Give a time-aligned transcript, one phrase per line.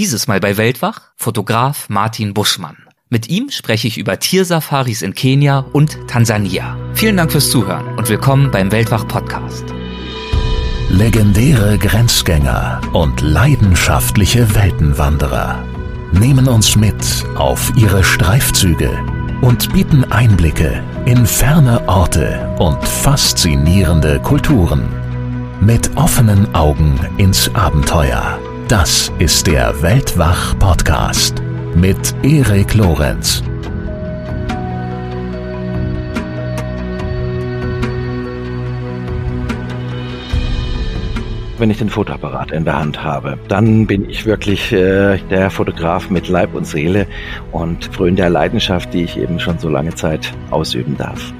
[0.00, 2.78] Dieses Mal bei Weltwach Fotograf Martin Buschmann.
[3.10, 6.74] Mit ihm spreche ich über Tiersafaris in Kenia und Tansania.
[6.94, 9.66] Vielen Dank fürs Zuhören und willkommen beim Weltwach Podcast.
[10.88, 15.62] Legendäre Grenzgänger und leidenschaftliche Weltenwanderer
[16.12, 17.04] nehmen uns mit
[17.34, 18.98] auf ihre Streifzüge
[19.42, 24.88] und bieten Einblicke in ferne Orte und faszinierende Kulturen.
[25.60, 28.40] Mit offenen Augen ins Abenteuer.
[28.70, 31.42] Das ist der Weltwach-Podcast
[31.74, 33.42] mit Erik Lorenz.
[41.58, 43.38] wenn ich den Fotoapparat in der Hand habe.
[43.48, 47.06] Dann bin ich wirklich äh, der Fotograf mit Leib und Seele
[47.52, 51.34] und fröne der Leidenschaft, die ich eben schon so lange Zeit ausüben darf.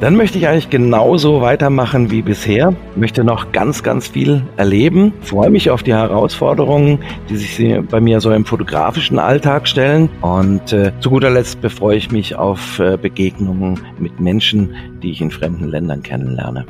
[0.00, 5.50] Dann möchte ich eigentlich genauso weitermachen wie bisher, möchte noch ganz, ganz viel erleben, freue
[5.50, 10.08] mich auf die Herausforderungen, die sich bei mir so im fotografischen Alltag stellen.
[10.22, 15.20] Und äh, zu guter Letzt befreue ich mich auf äh, Begegnungen mit Menschen, die ich
[15.20, 16.64] in fremden Ländern kennenlerne.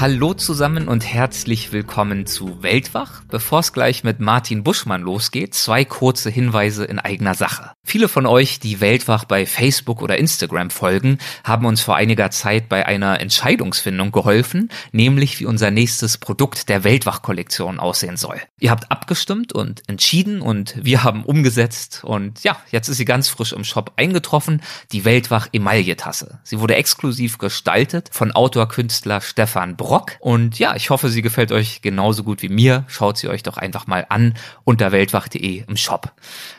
[0.00, 3.22] Hallo zusammen und herzlich willkommen zu Weltwach.
[3.28, 7.70] Bevor es gleich mit Martin Buschmann losgeht, zwei kurze Hinweise in eigener Sache.
[7.84, 12.68] Viele von euch, die Weltwach bei Facebook oder Instagram folgen, haben uns vor einiger Zeit
[12.68, 18.40] bei einer Entscheidungsfindung geholfen, nämlich wie unser nächstes Produkt der Weltwach-Kollektion aussehen soll.
[18.58, 23.28] Ihr habt abgestimmt und entschieden und wir haben umgesetzt und ja, jetzt ist sie ganz
[23.28, 26.40] frisch im Shop eingetroffen, die Weltwach Emaille-Tasse.
[26.42, 30.16] Sie wurde exklusiv gestaltet von Outdoor-Künstler Stefan Brock.
[30.20, 32.84] Und ja, ich hoffe, sie gefällt euch genauso gut wie mir.
[32.88, 34.32] Schaut sie euch doch einfach mal an
[34.64, 36.10] unter weltwach.de im Shop.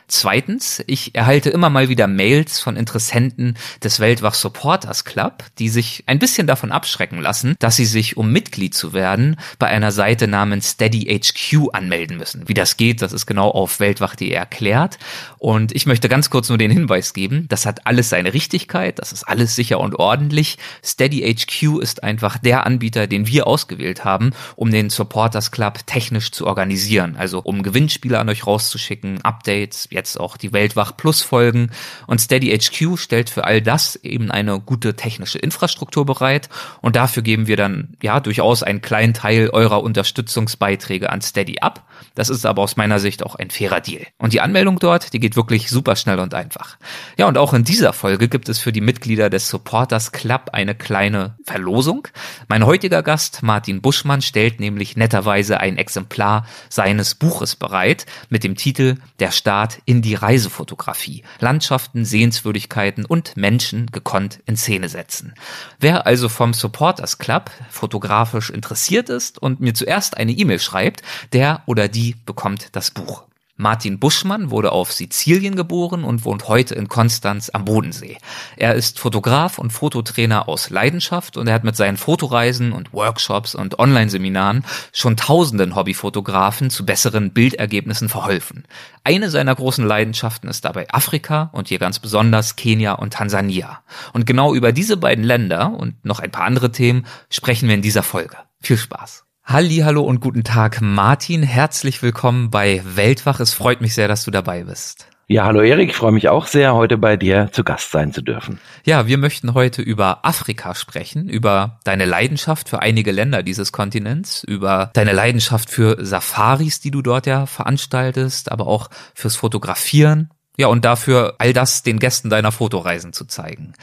[0.08, 6.04] Zweitens, ich erhalte immer mal wieder Mails von Interessenten des Weltwach Supporters Club, die sich
[6.06, 10.28] ein bisschen davon abschrecken lassen, dass sie sich, um Mitglied zu werden, bei einer Seite
[10.28, 12.48] namens Steady HQ anmelden müssen.
[12.48, 15.00] Wie das geht, das ist genau auf weltwach.de erklärt.
[15.40, 19.12] Und ich möchte ganz kurz nur den Hinweis geben, das hat alles seine Richtigkeit, das
[19.12, 20.58] ist alles sicher und ordentlich.
[20.84, 26.32] Steady HQ ist einfach der Anbieter, den wir ausgewählt haben, um den Supporters Club technisch
[26.32, 27.16] zu organisieren.
[27.18, 31.72] Also um Gewinnspiele an euch rauszuschicken, Updates, jetzt auch die Weltwach Plus Folgen.
[32.06, 36.50] Und Steady HQ stellt für all das eben eine gute technische Infrastruktur bereit.
[36.82, 41.88] Und dafür geben wir dann ja durchaus einen kleinen Teil eurer Unterstützungsbeiträge an Steady ab.
[42.14, 44.06] Das ist aber aus meiner Sicht auch ein fairer Deal.
[44.18, 46.78] Und die Anmeldung dort, die geht wirklich super schnell und einfach.
[47.18, 50.76] Ja, und auch in dieser Folge gibt es für die Mitglieder des Supporters Club eine
[50.76, 52.08] kleine Verlosung.
[52.48, 58.56] Mein heutiger Gast, Martin Buschmann, stellt nämlich netterweise ein Exemplar seines Buches bereit mit dem
[58.56, 61.24] Titel Der Start in die Reisefotografie.
[61.40, 65.34] Landschaften, Sehenswürdigkeiten und Menschen gekonnt in Szene setzen.
[65.80, 71.02] Wer also vom Supporters Club fotografisch interessiert ist und mir zuerst eine E-Mail schreibt,
[71.34, 73.24] der oder die bekommt das Buch.
[73.58, 78.18] Martin Buschmann wurde auf Sizilien geboren und wohnt heute in Konstanz am Bodensee.
[78.58, 83.56] Er ist Fotograf und Fototrainer aus Leidenschaft und er hat mit seinen Fotoreisen und Workshops
[83.56, 88.66] und Online-Seminaren schon tausenden Hobbyfotografen zu besseren Bildergebnissen verholfen.
[89.06, 93.84] Eine seiner großen Leidenschaften ist dabei Afrika und hier ganz besonders Kenia und Tansania.
[94.12, 97.82] Und genau über diese beiden Länder und noch ein paar andere Themen sprechen wir in
[97.82, 98.36] dieser Folge.
[98.60, 99.26] Viel Spaß!
[99.48, 101.44] Halli, hallo und guten Tag, Martin.
[101.44, 103.40] Herzlich willkommen bei Weltwach.
[103.40, 105.06] Es freut mich sehr, dass du dabei bist.
[105.28, 108.24] Ja, hallo Erik, ich freue mich auch sehr, heute bei dir zu Gast sein zu
[108.24, 108.60] dürfen.
[108.86, 114.44] Ja, wir möchten heute über Afrika sprechen, über deine Leidenschaft für einige Länder dieses Kontinents,
[114.44, 120.32] über deine Leidenschaft für Safaris, die du dort ja veranstaltest, aber auch fürs Fotografieren.
[120.58, 123.74] Ja, und dafür all das den Gästen deiner Fotoreisen zu zeigen.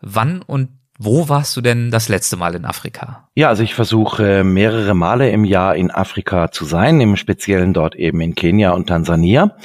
[0.00, 0.68] Wann und
[1.02, 3.26] wo warst du denn das letzte Mal in Afrika?
[3.34, 7.94] Ja, also ich versuche mehrere Male im Jahr in Afrika zu sein, im Speziellen dort
[7.94, 9.56] eben in Kenia und Tansania.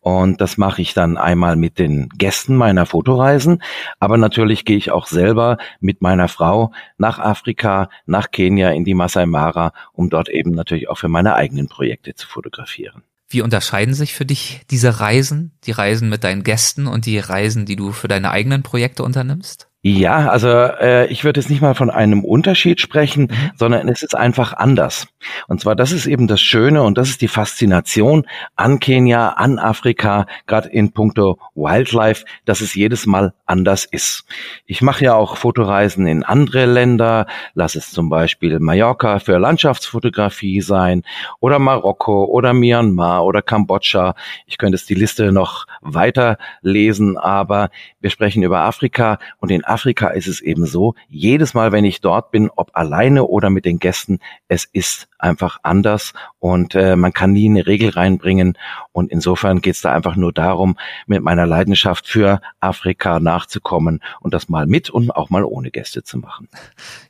[0.00, 3.62] Und das mache ich dann einmal mit den Gästen meiner Fotoreisen.
[4.00, 8.94] Aber natürlich gehe ich auch selber mit meiner Frau nach Afrika, nach Kenia, in die
[8.94, 13.04] Masai Mara, um dort eben natürlich auch für meine eigenen Projekte zu fotografieren.
[13.28, 17.64] Wie unterscheiden sich für dich diese Reisen, die Reisen mit deinen Gästen und die Reisen,
[17.64, 19.69] die du für deine eigenen Projekte unternimmst?
[19.82, 23.50] Ja, also äh, ich würde jetzt nicht mal von einem Unterschied sprechen, mhm.
[23.56, 25.06] sondern es ist einfach anders.
[25.48, 28.26] Und zwar, das ist eben das Schöne und das ist die Faszination
[28.56, 34.24] an Kenia, an Afrika, gerade in puncto Wildlife, dass es jedes Mal anders ist.
[34.66, 40.60] Ich mache ja auch Fotoreisen in andere Länder, lass es zum Beispiel Mallorca für Landschaftsfotografie
[40.60, 41.02] sein
[41.40, 44.14] oder Marokko oder Myanmar oder Kambodscha.
[44.46, 47.70] Ich könnte es die Liste noch weiter lesen, aber
[48.00, 52.00] wir sprechen über Afrika und in Afrika ist es eben so, jedes Mal, wenn ich
[52.00, 57.12] dort bin, ob alleine oder mit den Gästen, es ist einfach anders und äh, man
[57.12, 58.58] kann nie eine Regel reinbringen.
[58.92, 60.76] Und insofern geht es da einfach nur darum,
[61.06, 66.02] mit meiner Leidenschaft für Afrika nachzukommen und das mal mit und auch mal ohne Gäste
[66.02, 66.48] zu machen.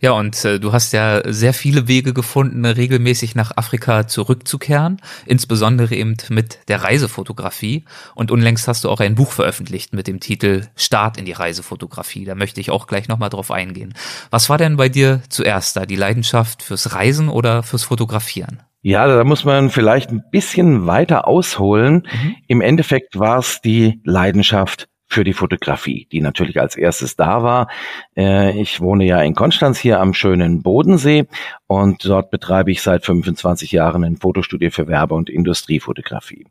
[0.01, 5.95] Ja, und äh, du hast ja sehr viele Wege gefunden, regelmäßig nach Afrika zurückzukehren, insbesondere
[5.95, 7.85] eben mit der Reisefotografie.
[8.17, 12.25] Und unlängst hast du auch ein Buch veröffentlicht mit dem Titel Start in die Reisefotografie.
[12.25, 13.95] Da möchte ich auch gleich nochmal drauf eingehen.
[14.31, 18.61] Was war denn bei dir zuerst da, die Leidenschaft fürs Reisen oder fürs Fotografieren?
[18.83, 22.09] Ja, da muss man vielleicht ein bisschen weiter ausholen.
[22.11, 22.37] Mhm.
[22.47, 27.69] Im Endeffekt war es die Leidenschaft für die Fotografie, die natürlich als erstes da war.
[28.17, 31.27] Äh, ich wohne ja in Konstanz hier am schönen Bodensee
[31.67, 36.47] und dort betreibe ich seit 25 Jahren ein Fotostudio für Werbe- und Industriefotografie.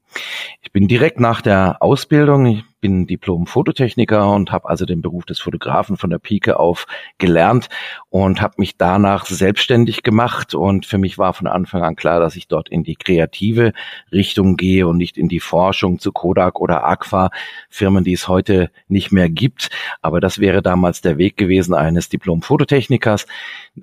[0.61, 5.39] Ich bin direkt nach der Ausbildung, ich bin Diplom-Fototechniker und habe also den Beruf des
[5.39, 6.87] Fotografen von der Pike auf
[7.17, 7.69] gelernt
[8.09, 10.53] und habe mich danach selbstständig gemacht.
[10.53, 13.73] Und für mich war von Anfang an klar, dass ich dort in die kreative
[14.11, 17.29] Richtung gehe und nicht in die Forschung zu Kodak oder Aqua,
[17.69, 19.69] Firmen, die es heute nicht mehr gibt,
[20.01, 23.27] aber das wäre damals der Weg gewesen eines Diplom-Fototechnikers,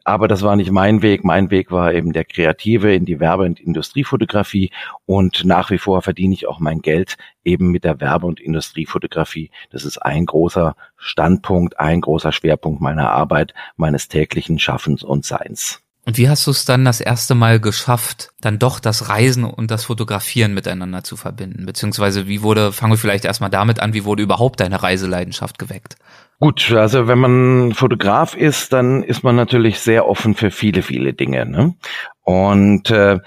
[0.05, 3.45] aber das war nicht mein Weg, mein Weg war eben der kreative in die Werbe-
[3.45, 4.71] und Industriefotografie.
[5.07, 7.17] Und nach wie vor verdiene ich auch mein Geld
[7.47, 9.51] eben mit der Werbe- und Industriefotografie.
[9.71, 15.83] Das ist ein großer Standpunkt, ein großer Schwerpunkt meiner Arbeit, meines täglichen Schaffens und Seins.
[16.07, 19.73] Und wie hast du es dann das erste Mal geschafft, dann doch das Reisen und
[19.73, 21.67] das Fotografieren miteinander zu verbinden?
[21.67, 25.97] Beziehungsweise wie wurde, fangen wir vielleicht erstmal damit an, wie wurde überhaupt deine Reiseleidenschaft geweckt?
[26.39, 31.13] Gut, also wenn man Fotograf ist, dann ist man natürlich sehr offen für viele, viele
[31.13, 31.45] Dinge.
[31.45, 31.75] Ne?
[32.23, 33.19] Und äh,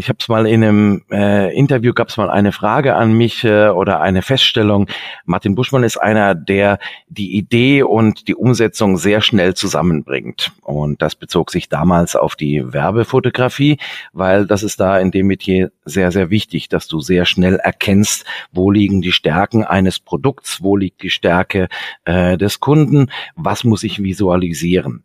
[0.00, 3.44] ich habe es mal in einem äh, Interview gab es mal eine Frage an mich
[3.44, 4.88] äh, oder eine Feststellung.
[5.26, 10.52] Martin Buschmann ist einer, der die Idee und die Umsetzung sehr schnell zusammenbringt.
[10.62, 13.76] Und das bezog sich damals auf die Werbefotografie,
[14.14, 18.24] weil das ist da in dem Metier sehr, sehr wichtig, dass du sehr schnell erkennst,
[18.52, 21.68] wo liegen die Stärken eines Produkts, wo liegt die Stärke
[22.06, 25.04] äh, des Kunden, was muss ich visualisieren.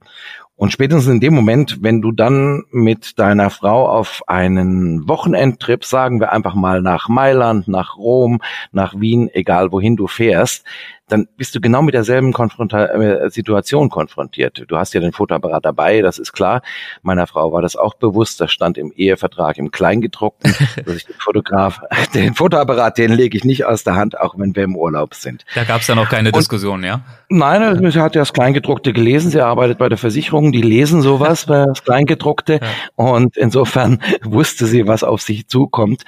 [0.58, 6.22] Und spätestens in dem Moment, wenn du dann mit deiner Frau auf einen Wochenendtrip, sagen
[6.22, 8.42] wir einfach mal nach Mailand, nach Rom,
[8.72, 10.64] nach Wien, egal wohin du fährst,
[11.08, 14.64] dann bist du genau mit derselben Konfronta äh, Situation konfrontiert.
[14.68, 16.62] Du hast ja den Fotoapparat dabei, das ist klar.
[17.04, 18.42] Meiner Frau war das auch bewusst.
[18.42, 21.82] Das stand im Ehevertrag im Kleingedruckten, dass ich den Fotograf,
[22.16, 25.46] den Fotoapparat, den lege ich nicht aus der Hand, auch wenn wir im Urlaub sind.
[25.54, 27.02] Da gab es dann auch keine Und, Diskussion, ja?
[27.30, 29.30] Nein, sie hat ja das Kleingedruckte gelesen.
[29.30, 32.60] Sie arbeitet bei der Versicherung, die lesen sowas, bei das Kleingedruckte.
[32.62, 32.68] Ja.
[32.96, 36.04] Und insofern wusste sie, was auf sich zukommt.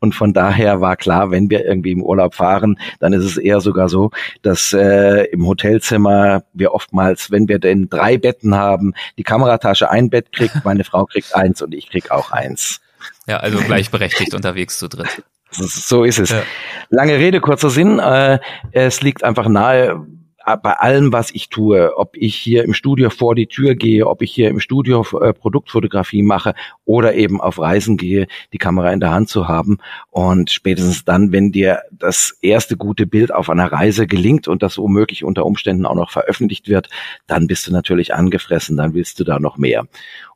[0.00, 3.60] Und von daher war klar, wenn wir irgendwie im Urlaub fahren, dann ist es eher
[3.60, 4.01] sogar so,
[4.42, 10.10] dass äh, im Hotelzimmer wir oftmals, wenn wir denn drei Betten haben, die Kameratasche ein
[10.10, 12.80] Bett kriegt, meine Frau kriegt eins und ich krieg auch eins.
[13.26, 15.22] Ja, also gleichberechtigt unterwegs zu dritt.
[15.50, 16.30] So ist es.
[16.30, 16.42] Ja.
[16.88, 17.98] Lange Rede, kurzer Sinn.
[17.98, 18.38] Äh,
[18.72, 20.06] es liegt einfach nahe,
[20.44, 24.22] bei allem, was ich tue, ob ich hier im Studio vor die Tür gehe, ob
[24.22, 26.54] ich hier im Studio äh, Produktfotografie mache
[26.84, 29.78] oder eben auf Reisen gehe, die Kamera in der Hand zu haben.
[30.10, 34.78] Und spätestens dann, wenn dir das erste gute Bild auf einer Reise gelingt und das
[34.78, 36.88] womöglich unter Umständen auch noch veröffentlicht wird,
[37.26, 39.86] dann bist du natürlich angefressen, dann willst du da noch mehr.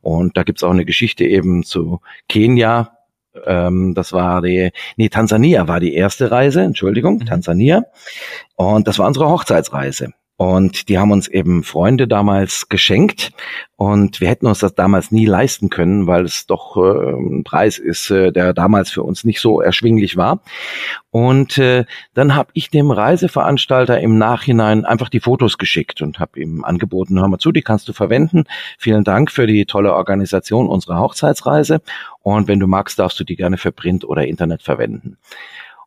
[0.01, 2.96] Und da gibt's auch eine Geschichte eben zu Kenia,
[3.45, 7.25] ähm, das war die, nee, Tansania war die erste Reise, Entschuldigung, mhm.
[7.25, 7.83] Tansania.
[8.55, 10.13] Und das war unsere Hochzeitsreise.
[10.37, 13.31] Und die haben uns eben Freunde damals geschenkt.
[13.75, 17.79] Und wir hätten uns das damals nie leisten können, weil es doch äh, ein Preis
[17.79, 20.41] ist, äh, der damals für uns nicht so erschwinglich war.
[21.09, 26.39] Und äh, dann habe ich dem Reiseveranstalter im Nachhinein einfach die Fotos geschickt und habe
[26.39, 28.43] ihm angeboten, hör mal zu, die kannst du verwenden.
[28.77, 31.81] Vielen Dank für die tolle Organisation unserer Hochzeitsreise.
[32.21, 35.17] Und wenn du magst, darfst du die gerne für Print oder Internet verwenden.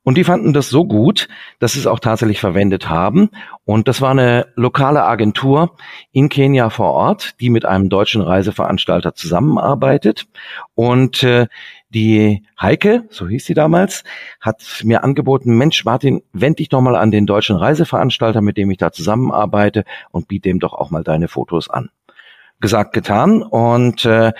[0.02, 1.28] Und die fanden das so gut,
[1.58, 3.30] dass sie es auch tatsächlich verwendet haben.
[3.64, 5.76] Und das war eine lokale Agentur
[6.10, 10.26] in Kenia vor Ort, die mit einem deutschen Reiseveranstalter zusammenarbeitet.
[10.74, 11.48] Und äh,
[11.90, 14.04] die Heike, so hieß sie damals,
[14.40, 18.70] hat mir angeboten, Mensch, Martin, wend dich doch mal an den deutschen Reiseveranstalter, mit dem
[18.70, 21.90] ich da zusammenarbeite und biete dem doch auch mal deine Fotos an.
[22.60, 23.42] Gesagt, getan.
[23.42, 24.32] Und äh,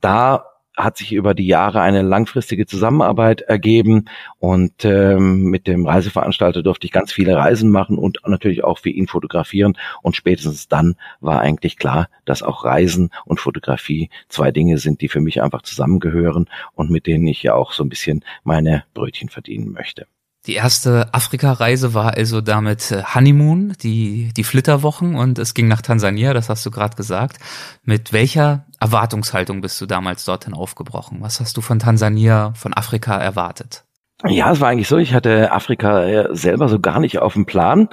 [0.00, 0.44] da
[0.78, 4.04] hat sich über die Jahre eine langfristige Zusammenarbeit ergeben
[4.38, 8.90] und ähm, mit dem Reiseveranstalter durfte ich ganz viele Reisen machen und natürlich auch für
[8.90, 14.78] ihn fotografieren und spätestens dann war eigentlich klar, dass auch Reisen und Fotografie zwei Dinge
[14.78, 18.24] sind, die für mich einfach zusammengehören und mit denen ich ja auch so ein bisschen
[18.44, 20.06] meine Brötchen verdienen möchte.
[20.46, 25.82] Die erste Afrika-Reise war also damit äh, Honeymoon, die, die Flitterwochen und es ging nach
[25.82, 27.38] Tansania, das hast du gerade gesagt.
[27.82, 31.18] Mit welcher Erwartungshaltung bist du damals dorthin aufgebrochen?
[31.20, 33.84] Was hast du von Tansania, von Afrika erwartet?
[34.26, 37.46] Ja, es war eigentlich so, ich hatte Afrika äh, selber so gar nicht auf dem
[37.46, 37.88] Plan.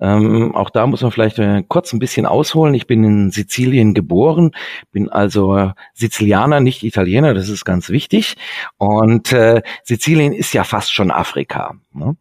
[0.00, 2.74] Ähm, auch da muss man vielleicht äh, kurz ein bisschen ausholen.
[2.74, 4.50] Ich bin in Sizilien geboren,
[4.90, 8.36] bin also Sizilianer, nicht Italiener, das ist ganz wichtig.
[8.76, 11.74] Und äh, Sizilien ist ja fast schon Afrika.
[11.94, 12.16] Ne?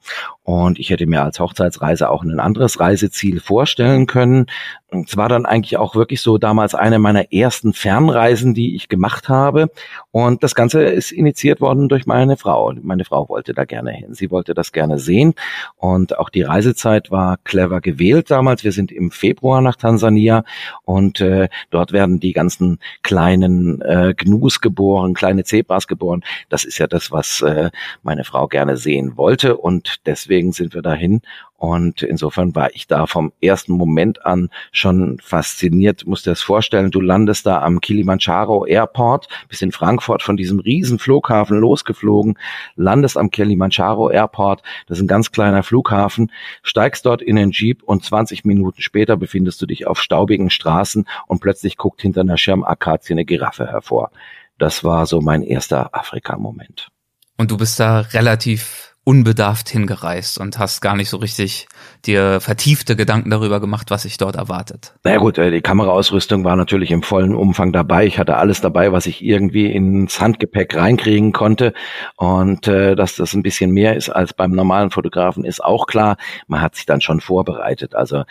[0.51, 4.48] Und ich hätte mir als Hochzeitsreise auch ein anderes Reiseziel vorstellen können.
[4.89, 8.89] Und es war dann eigentlich auch wirklich so damals eine meiner ersten Fernreisen, die ich
[8.89, 9.72] gemacht habe.
[10.12, 12.74] Und das Ganze ist initiiert worden durch meine Frau.
[12.81, 14.13] Meine Frau wollte da gerne hin.
[14.13, 15.34] Sie wollte das gerne sehen.
[15.77, 18.65] Und auch die Reisezeit war clever gewählt damals.
[18.65, 20.43] Wir sind im Februar nach Tansania
[20.84, 26.24] und äh, dort werden die ganzen kleinen äh, Gnus geboren, kleine Zebras geboren.
[26.50, 27.72] Das ist ja das, was äh,
[28.03, 31.21] meine Frau gerne sehen wollte und deswegen sind wir dahin.
[31.57, 36.07] Und insofern war ich da vom ersten Moment an schon fasziniert.
[36.07, 40.60] Musst dir das vorstellen, du landest da am Kilimanjaro Airport, bist in Frankfurt von diesem
[40.60, 42.39] riesen Flughafen losgeflogen,
[42.75, 46.31] landest am Kilimanjaro Airport, das ist ein ganz kleiner Flughafen,
[46.63, 51.07] steigst dort in den Jeep und 20 Minuten später befindest du dich auf staubigen Straßen
[51.27, 54.10] und plötzlich guckt hinter einer Schirmakazie eine Giraffe hervor.
[54.57, 56.89] Das war so mein erster Afrika-Moment.
[57.38, 61.68] Und du bist da relativ unbedarft hingereist und hast gar nicht so richtig
[62.06, 64.94] dir vertiefte Gedanken darüber gemacht, was sich dort erwartet.
[65.03, 68.06] Na naja gut, äh, die Kameraausrüstung war natürlich im vollen Umfang dabei.
[68.06, 71.74] Ich hatte alles dabei, was ich irgendwie ins Handgepäck reinkriegen konnte.
[72.15, 76.15] Und äh, dass das ein bisschen mehr ist als beim normalen Fotografen, ist auch klar.
[76.48, 77.96] Man hat sich dann schon vorbereitet.
[77.96, 78.24] Also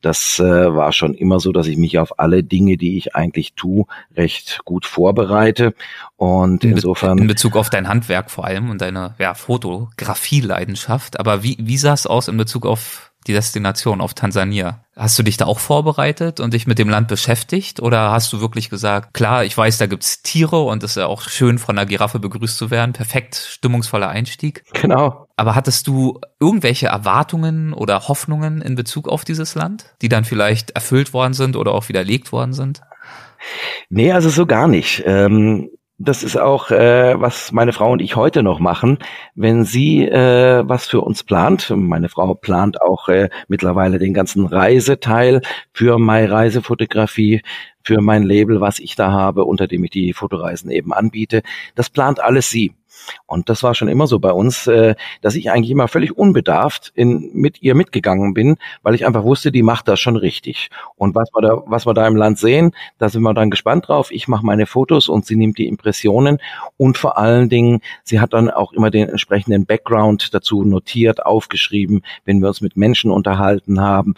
[0.00, 3.54] das äh, war schon immer so, dass ich mich auf alle Dinge, die ich eigentlich
[3.54, 3.86] tue,
[4.16, 5.74] recht gut vorbereite.
[6.16, 7.18] Und in insofern.
[7.18, 11.18] In Bezug auf dein Handwerk vor allem und deine ja, Fotografie-Leidenschaft.
[11.18, 14.84] Aber wie, wie sah es aus in Bezug auf die Destination auf Tansania.
[14.96, 18.40] Hast du dich da auch vorbereitet und dich mit dem Land beschäftigt oder hast du
[18.40, 21.76] wirklich gesagt, klar, ich weiß, da gibt's Tiere und es ist ja auch schön von
[21.76, 24.64] der Giraffe begrüßt zu werden, perfekt stimmungsvoller Einstieg.
[24.72, 25.28] Genau.
[25.36, 30.70] Aber hattest du irgendwelche Erwartungen oder Hoffnungen in Bezug auf dieses Land, die dann vielleicht
[30.70, 32.80] erfüllt worden sind oder auch widerlegt worden sind?
[33.88, 35.02] Nee, also so gar nicht.
[35.06, 38.98] Ähm, das ist auch, äh, was meine Frau und ich heute noch machen.
[39.34, 44.46] Wenn sie äh, was für uns plant, meine Frau plant auch äh, mittlerweile den ganzen
[44.46, 47.42] Reiseteil für My Reisefotografie,
[47.82, 51.42] für mein Label, was ich da habe, unter dem ich die Fotoreisen eben anbiete.
[51.74, 52.74] Das plant alles sie.
[53.26, 56.92] Und das war schon immer so bei uns, äh, dass ich eigentlich immer völlig unbedarft
[56.94, 60.70] in, mit ihr mitgegangen bin, weil ich einfach wusste, die macht das schon richtig.
[60.96, 63.88] Und was wir da, was wir da im Land sehen, da sind wir dann gespannt
[63.88, 64.10] drauf.
[64.10, 66.38] Ich mache meine Fotos und sie nimmt die Impressionen
[66.76, 72.02] und vor allen Dingen, sie hat dann auch immer den entsprechenden Background dazu notiert, aufgeschrieben,
[72.24, 74.14] wenn wir uns mit Menschen unterhalten haben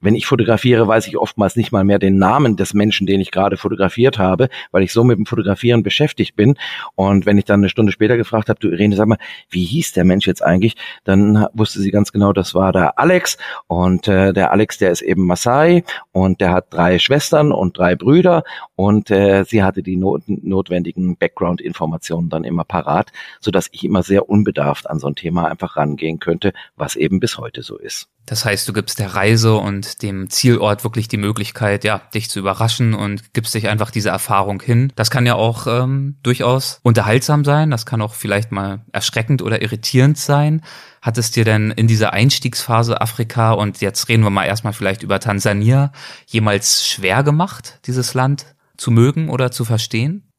[0.00, 3.30] wenn ich fotografiere, weiß ich oftmals nicht mal mehr den Namen des Menschen, den ich
[3.30, 6.56] gerade fotografiert habe, weil ich so mit dem Fotografieren beschäftigt bin.
[6.94, 9.18] Und wenn ich dann eine Stunde später gefragt habe, du Irene, sag mal,
[9.50, 10.76] wie hieß der Mensch jetzt eigentlich?
[11.04, 13.36] Dann wusste sie ganz genau, das war der Alex.
[13.66, 17.96] Und äh, der Alex, der ist eben Maasai und der hat drei Schwestern und drei
[17.96, 18.44] Brüder.
[18.80, 24.30] Und äh, sie hatte die not notwendigen Background-Informationen dann immer parat, sodass ich immer sehr
[24.30, 28.08] unbedarft an so ein Thema einfach rangehen könnte, was eben bis heute so ist.
[28.24, 32.38] Das heißt, du gibst der Reise und dem Zielort wirklich die Möglichkeit, ja, dich zu
[32.38, 34.94] überraschen und gibst dich einfach diese Erfahrung hin.
[34.96, 39.60] Das kann ja auch ähm, durchaus unterhaltsam sein, das kann auch vielleicht mal erschreckend oder
[39.60, 40.62] irritierend sein.
[41.02, 45.02] Hat es dir denn in dieser Einstiegsphase Afrika und jetzt reden wir mal erstmal vielleicht
[45.02, 45.92] über Tansania
[46.26, 50.30] jemals schwer gemacht, dieses Land zu mögen oder zu verstehen?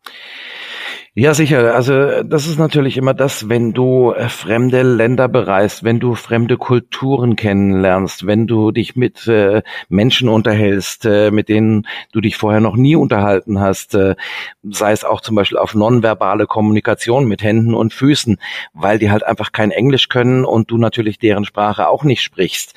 [1.14, 1.76] Ja, sicher.
[1.76, 6.56] Also das ist natürlich immer das, wenn du äh, fremde Länder bereist, wenn du fremde
[6.56, 12.62] Kulturen kennenlernst, wenn du dich mit äh, Menschen unterhältst, äh, mit denen du dich vorher
[12.62, 14.16] noch nie unterhalten hast, äh,
[14.64, 18.38] sei es auch zum Beispiel auf nonverbale Kommunikation mit Händen und Füßen,
[18.74, 22.74] weil die halt einfach kein Englisch können und du natürlich deren Sprache auch nicht sprichst.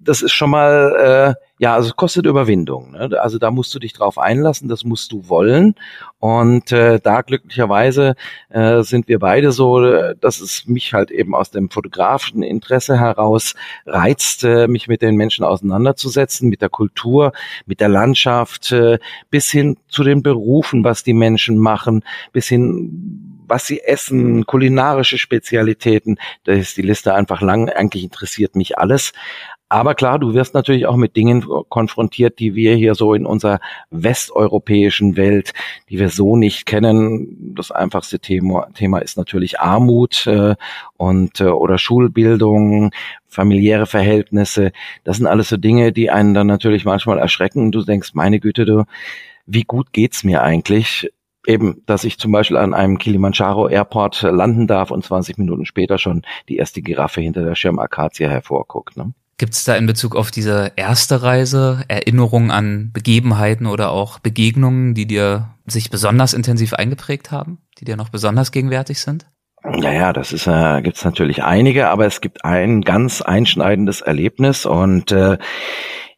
[0.00, 2.92] Das ist schon mal äh, ja, also es kostet Überwindung.
[2.92, 3.10] Ne?
[3.20, 5.74] Also da musst du dich drauf einlassen, das musst du wollen.
[6.18, 8.14] Und äh, da glücklicherweise
[8.50, 9.80] äh, sind wir beide so,
[10.20, 13.54] dass es mich halt eben aus dem fotografischen Interesse heraus
[13.86, 17.32] reizt, äh, mich mit den Menschen auseinanderzusetzen, mit der Kultur,
[17.64, 18.98] mit der Landschaft, äh,
[19.30, 25.18] bis hin zu den Berufen, was die Menschen machen, bis hin was sie essen, kulinarische
[25.18, 27.68] Spezialitäten, da ist die Liste einfach lang.
[27.68, 29.12] Eigentlich interessiert mich alles.
[29.68, 33.58] Aber klar, du wirst natürlich auch mit Dingen konfrontiert, die wir hier so in unserer
[33.90, 35.54] westeuropäischen Welt,
[35.90, 37.54] die wir so nicht kennen.
[37.56, 40.54] Das einfachste Thema, Thema ist natürlich Armut äh,
[40.96, 42.92] und äh, oder Schulbildung,
[43.26, 44.70] familiäre Verhältnisse.
[45.02, 47.62] Das sind alles so Dinge, die einen dann natürlich manchmal erschrecken.
[47.62, 48.84] Und du denkst, meine Güte, du,
[49.46, 51.10] wie gut geht's mir eigentlich?
[51.48, 55.96] eben, dass ich zum Beispiel an einem Kilimanjaro Airport landen darf und 20 Minuten später
[55.96, 58.96] schon die erste Giraffe hinter der Schirmakazie hervorguckt.
[58.96, 59.14] Ne?
[59.38, 64.94] Gibt es da in Bezug auf diese erste Reise Erinnerungen an Begebenheiten oder auch Begegnungen,
[64.94, 69.26] die dir sich besonders intensiv eingeprägt haben, die dir noch besonders gegenwärtig sind?
[69.74, 74.64] Ja, ja, das ist äh, gibt's natürlich einige, aber es gibt ein ganz einschneidendes Erlebnis
[74.64, 75.38] und äh,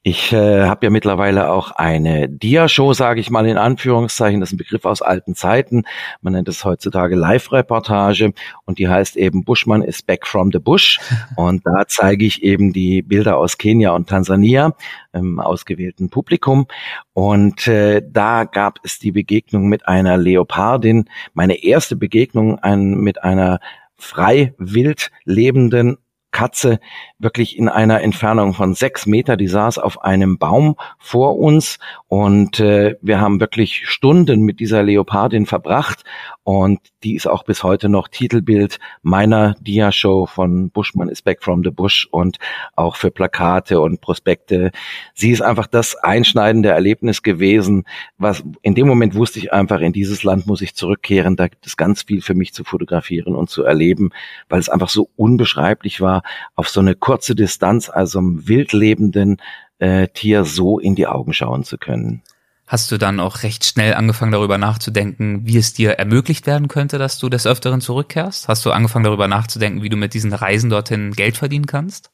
[0.03, 4.41] ich äh, habe ja mittlerweile auch eine Dia-Show, sage ich mal in Anführungszeichen.
[4.41, 5.83] Das ist ein Begriff aus alten Zeiten.
[6.21, 8.33] Man nennt es heutzutage Live-Reportage
[8.65, 11.01] und die heißt eben Bushman is back from the bush.
[11.37, 14.75] Und da zeige ich eben die Bilder aus Kenia und Tansania
[15.13, 16.67] im ausgewählten Publikum.
[17.13, 23.23] Und äh, da gab es die Begegnung mit einer Leopardin, meine erste Begegnung ein, mit
[23.23, 23.61] einer
[23.97, 25.99] frei wild lebenden
[26.31, 26.79] Katze
[27.19, 29.37] wirklich in einer Entfernung von sechs Meter.
[29.37, 34.83] Die saß auf einem Baum vor uns und äh, wir haben wirklich Stunden mit dieser
[34.83, 36.05] Leopardin verbracht
[36.45, 41.63] und die ist auch bis heute noch Titelbild meiner Dia-Show von Bushman is Back from
[41.63, 42.39] the Bush und
[42.75, 44.73] auch für Plakate und Prospekte.
[45.15, 47.85] Sie ist einfach das einschneidende Erlebnis gewesen,
[48.17, 51.37] was in dem Moment wusste ich einfach, in dieses Land muss ich zurückkehren.
[51.37, 54.11] Da gibt es ganz viel für mich zu fotografieren und zu erleben,
[54.49, 56.23] weil es einfach so unbeschreiblich war,
[56.55, 59.39] auf so eine kurze Distanz, also einem wildlebenden
[59.79, 62.23] äh, Tier so in die Augen schauen zu können.
[62.67, 66.99] Hast du dann auch recht schnell angefangen darüber nachzudenken, wie es dir ermöglicht werden könnte,
[66.99, 68.47] dass du des Öfteren zurückkehrst?
[68.47, 72.11] Hast du angefangen darüber nachzudenken, wie du mit diesen Reisen dorthin Geld verdienen kannst?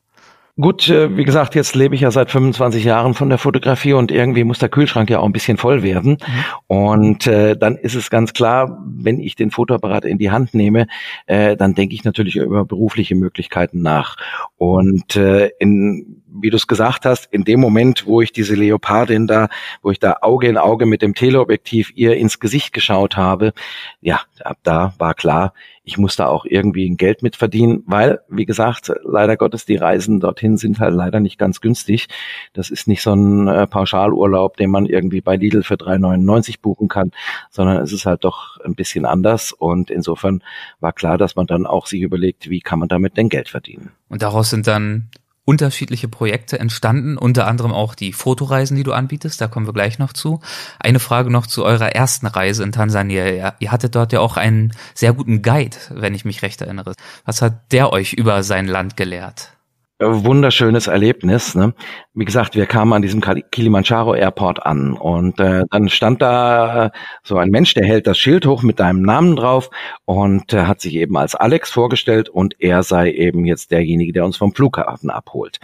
[0.57, 4.13] Gut, äh, wie gesagt, jetzt lebe ich ja seit 25 Jahren von der Fotografie und
[4.13, 6.19] irgendwie muss der Kühlschrank ja auch ein bisschen voll werden.
[6.25, 6.45] Mhm.
[6.69, 10.87] Und äh, dann ist es ganz klar, wenn ich den Fotoapparat in die Hand nehme,
[11.27, 14.17] äh, dann denke ich natürlich über berufliche Möglichkeiten nach.
[14.57, 19.27] Und äh, in wie du es gesagt hast, in dem Moment, wo ich diese Leopardin
[19.27, 19.49] da,
[19.81, 23.55] wo ich da Auge in Auge mit dem Teleobjektiv ihr ins Gesicht geschaut habe,
[24.03, 28.21] ja, ab da war klar, ich muss da auch irgendwie ein Geld mit verdienen, weil,
[28.29, 32.09] wie gesagt, leider Gottes, die Reisen dorthin sind halt leider nicht ganz günstig.
[32.53, 36.89] Das ist nicht so ein äh, Pauschalurlaub, den man irgendwie bei Lidl für 3,99 buchen
[36.89, 37.11] kann,
[37.51, 39.53] sondern es ist halt doch ein bisschen anders.
[39.53, 40.43] Und insofern
[40.81, 43.93] war klar, dass man dann auch sich überlegt, wie kann man damit denn Geld verdienen.
[44.09, 45.11] Und daraus sind dann
[45.45, 49.99] unterschiedliche Projekte entstanden, unter anderem auch die Fotoreisen, die du anbietest, da kommen wir gleich
[49.99, 50.41] noch zu.
[50.79, 53.55] Eine Frage noch zu eurer ersten Reise in Tansania.
[53.59, 56.95] Ihr hattet dort ja auch einen sehr guten Guide, wenn ich mich recht erinnere.
[57.25, 59.55] Was hat der euch über sein Land gelehrt?
[60.01, 61.55] Wunderschönes Erlebnis.
[61.55, 61.73] Ne?
[62.15, 66.91] Wie gesagt, wir kamen an diesem Kilimanjaro Airport an und äh, dann stand da
[67.23, 69.71] so ein Mensch, der hält das Schild hoch mit deinem Namen drauf
[70.05, 74.25] und äh, hat sich eben als Alex vorgestellt und er sei eben jetzt derjenige, der
[74.25, 75.61] uns vom Flughafen abholt.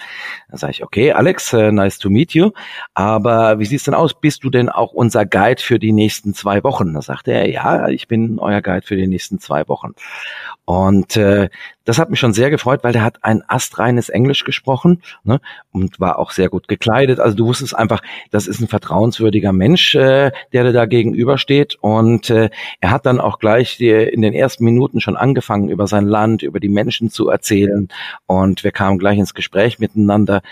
[0.48, 2.50] Da sage ich, okay, Alex, äh, nice to meet you.
[2.94, 4.14] Aber wie sieht's denn aus?
[4.20, 6.94] Bist du denn auch unser Guide für die nächsten zwei Wochen?
[6.94, 9.92] Da sagte er, ja, ich bin euer Guide für die nächsten zwei Wochen.
[10.64, 11.48] Und äh,
[11.90, 15.40] das hat mich schon sehr gefreut, weil der hat ein astreines Englisch gesprochen ne,
[15.72, 17.18] und war auch sehr gut gekleidet.
[17.18, 18.00] Also du wusstest einfach,
[18.30, 21.78] das ist ein vertrauenswürdiger Mensch, äh, der dir da gegenübersteht.
[21.80, 22.50] Und äh,
[22.80, 26.44] er hat dann auch gleich die, in den ersten Minuten schon angefangen, über sein Land,
[26.44, 27.88] über die Menschen zu erzählen.
[28.26, 30.42] Und wir kamen gleich ins Gespräch miteinander.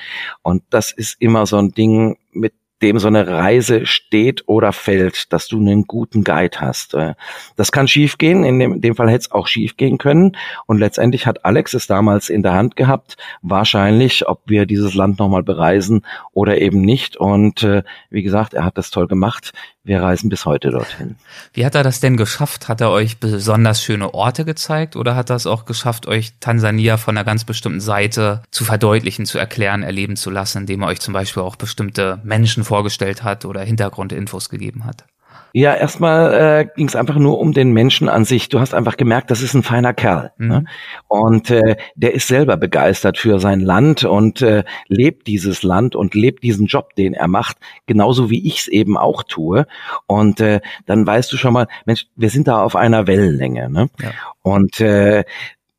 [0.43, 5.33] Und das ist immer so ein Ding, mit dem so eine Reise steht oder fällt,
[5.33, 6.95] dass du einen guten Guide hast.
[6.95, 7.15] Äh,
[7.57, 8.45] das kann schiefgehen.
[8.45, 10.37] in dem, in dem Fall hätte es auch schiefgehen können.
[10.67, 15.19] Und letztendlich hat Alex es damals in der Hand gehabt, wahrscheinlich, ob wir dieses Land
[15.19, 17.17] nochmal bereisen oder eben nicht.
[17.17, 19.53] Und äh, wie gesagt, er hat das toll gemacht.
[19.89, 21.17] Wir reisen bis heute dorthin.
[21.55, 22.69] Wie hat er das denn geschafft?
[22.69, 26.99] Hat er euch besonders schöne Orte gezeigt oder hat er es auch geschafft, euch Tansania
[26.99, 31.01] von einer ganz bestimmten Seite zu verdeutlichen, zu erklären, erleben zu lassen, indem er euch
[31.01, 35.07] zum Beispiel auch bestimmte Menschen vorgestellt hat oder Hintergrundinfos gegeben hat?
[35.53, 38.49] Ja, erstmal äh, ging es einfach nur um den Menschen an sich.
[38.49, 40.33] Du hast einfach gemerkt, das ist ein feiner Kerl.
[40.37, 40.47] Ne?
[40.47, 40.49] Mhm.
[40.49, 40.65] Ne?
[41.09, 46.15] Und äh, der ist selber begeistert für sein Land und äh, lebt dieses Land und
[46.15, 47.57] lebt diesen Job, den er macht,
[47.87, 49.67] genauso wie ich es eben auch tue.
[50.07, 53.71] Und äh, dann weißt du schon mal, Mensch, wir sind da auf einer Wellenlänge.
[53.71, 53.89] Ne?
[54.01, 54.11] Ja.
[54.43, 55.25] Und äh,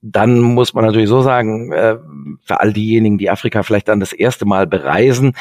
[0.01, 1.97] dann muss man natürlich so sagen, äh,
[2.41, 5.33] für all diejenigen, die Afrika vielleicht dann das erste Mal bereisen,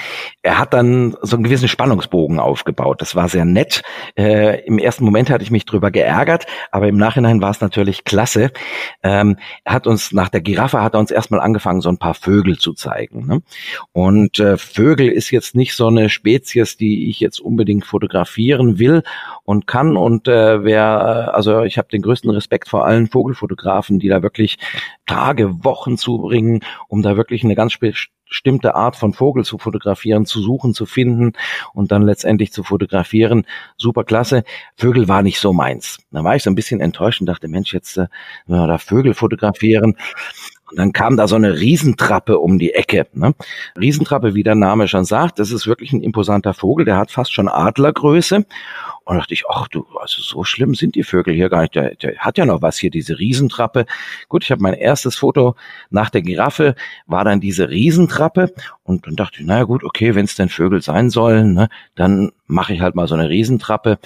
[0.43, 3.01] er hat dann so einen gewissen Spannungsbogen aufgebaut.
[3.01, 3.83] Das war sehr nett.
[4.17, 8.05] Äh, Im ersten Moment hatte ich mich drüber geärgert, aber im Nachhinein war es natürlich
[8.05, 8.51] klasse.
[9.05, 12.15] Ähm, er hat uns nach der Giraffe hat er uns erstmal angefangen, so ein paar
[12.15, 13.27] Vögel zu zeigen.
[13.27, 13.43] Ne?
[13.93, 19.03] Und äh, Vögel ist jetzt nicht so eine Spezies, die ich jetzt unbedingt fotografieren will
[19.45, 19.97] und kann.
[19.97, 24.48] Und wer, also ich habe den größten Respekt vor allen Vogelfotografen, die da wirklich
[25.07, 30.41] Tage, Wochen zubringen, um da wirklich eine ganz bestimmte Art von Vogel zu fotografieren, zu
[30.41, 31.33] suchen, zu finden
[31.73, 33.47] und dann letztendlich zu fotografieren.
[33.77, 34.45] Super klasse.
[34.77, 35.99] Vögel war nicht so meins.
[36.11, 38.07] Da war ich so ein bisschen enttäuscht und dachte, Mensch, jetzt äh,
[38.47, 39.97] da Vögel fotografieren.
[40.71, 43.07] Und dann kam da so eine Riesentrappe um die Ecke.
[43.15, 43.35] Ne?
[43.79, 47.33] Riesentrappe, wie der Name schon sagt, das ist wirklich ein imposanter Vogel, der hat fast
[47.33, 48.45] schon Adlergröße.
[49.05, 51.75] Und dachte ich, ach du, also so schlimm sind die Vögel hier gar nicht.
[51.75, 53.87] Der, der hat ja noch was hier, diese Riesentrappe.
[54.29, 55.55] Gut, ich habe mein erstes Foto
[55.89, 56.75] nach der Giraffe,
[57.07, 58.53] war dann diese Riesentrappe.
[58.83, 62.33] Und dann dachte ich, naja gut, okay, wenn es denn Vögel sein sollen, ne, dann
[62.47, 63.99] mache ich halt mal so eine Riesentrappe.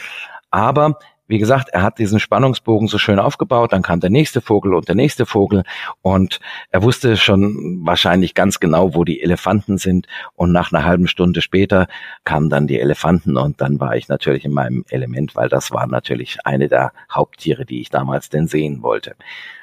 [0.52, 4.74] Aber wie gesagt, er hat diesen Spannungsbogen so schön aufgebaut, dann kam der nächste Vogel
[4.74, 5.62] und der nächste Vogel
[6.02, 11.06] und er wusste schon wahrscheinlich ganz genau, wo die Elefanten sind und nach einer halben
[11.06, 11.86] Stunde später
[12.24, 15.86] kamen dann die Elefanten und dann war ich natürlich in meinem Element, weil das war
[15.86, 19.14] natürlich eine der Haupttiere, die ich damals denn sehen wollte.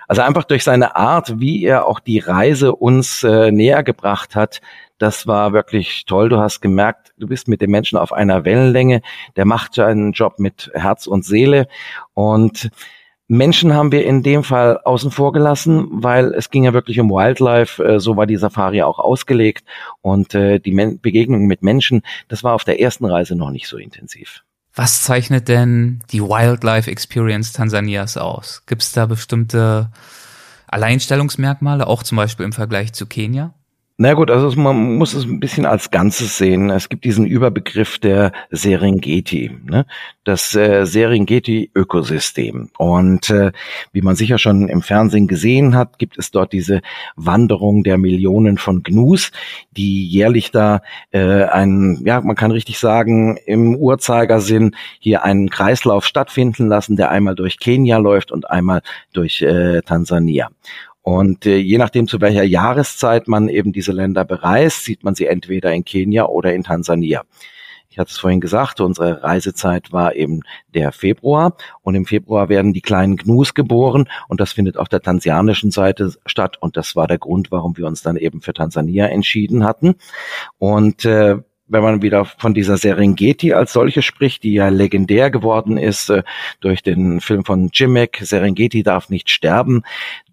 [0.10, 4.60] Also einfach durch seine Art, wie er auch die Reise uns äh, näher gebracht hat,
[4.98, 6.30] das war wirklich toll.
[6.30, 9.04] Du hast gemerkt, du bist mit dem Menschen auf einer Wellenlänge.
[9.36, 11.68] Der macht seinen Job mit Herz und Seele.
[12.16, 12.72] Und
[13.28, 17.12] Menschen haben wir in dem Fall außen vor gelassen, weil es ging ja wirklich um
[17.12, 17.84] Wildlife.
[17.84, 19.64] Äh, so war die Safari auch ausgelegt.
[20.02, 23.78] Und äh, die Begegnung mit Menschen, das war auf der ersten Reise noch nicht so
[23.78, 24.44] intensiv.
[24.82, 28.64] Was zeichnet denn die Wildlife Experience Tansanias aus?
[28.66, 29.92] Gibt es da bestimmte
[30.68, 33.54] Alleinstellungsmerkmale, auch zum Beispiel im Vergleich zu Kenia?
[34.02, 36.70] Na gut, also man muss es ein bisschen als Ganzes sehen.
[36.70, 39.86] Es gibt diesen Überbegriff der Serengeti, ne?
[40.24, 42.70] das äh, Serengeti-Ökosystem.
[42.78, 43.52] Und äh,
[43.92, 46.80] wie man sicher schon im Fernsehen gesehen hat, gibt es dort diese
[47.18, 49.34] Wanderung der Millionen von Gnus,
[49.72, 50.82] die jährlich da
[51.12, 57.12] äh, ein, ja, man kann richtig sagen, im Uhrzeigersinn hier einen Kreislauf stattfinden lassen, der
[57.12, 58.82] einmal durch Kenia läuft und einmal
[59.12, 60.52] durch äh, Tansania.
[61.02, 65.28] Und äh, je nachdem, zu welcher Jahreszeit man eben diese Länder bereist, sieht man sie
[65.28, 67.24] entweder in Kenia oder in Tansania.
[67.92, 70.42] Ich hatte es vorhin gesagt, unsere Reisezeit war eben
[70.76, 75.02] der Februar und im Februar werden die kleinen Gnus geboren und das findet auf der
[75.02, 79.08] tansianischen Seite statt und das war der Grund, warum wir uns dann eben für Tansania
[79.08, 79.96] entschieden hatten.
[80.60, 81.38] Und äh,
[81.70, 86.24] wenn man wieder von dieser Serengeti als solche spricht, die ja legendär geworden ist äh,
[86.60, 89.84] durch den Film von Jimek, Serengeti darf nicht sterben,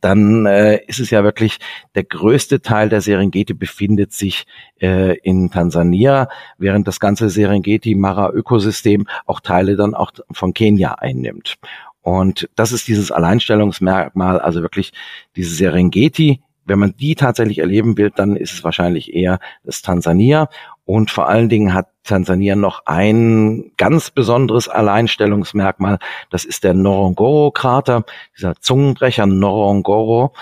[0.00, 1.58] dann äh, ist es ja wirklich,
[1.94, 4.46] der größte Teil der Serengeti befindet sich
[4.80, 11.56] äh, in Tansania, während das ganze Serengeti-Mara-Ökosystem auch Teile dann auch von Kenia einnimmt.
[12.02, 14.92] Und das ist dieses Alleinstellungsmerkmal, also wirklich
[15.34, 20.48] diese Serengeti, wenn man die tatsächlich erleben will, dann ist es wahrscheinlich eher das Tansania.
[20.86, 25.98] Und vor allen Dingen hat Tansania noch ein ganz besonderes Alleinstellungsmerkmal.
[26.30, 28.04] Das ist der Norongoro-Krater,
[28.36, 30.32] dieser Zungenbrecher Norongoro.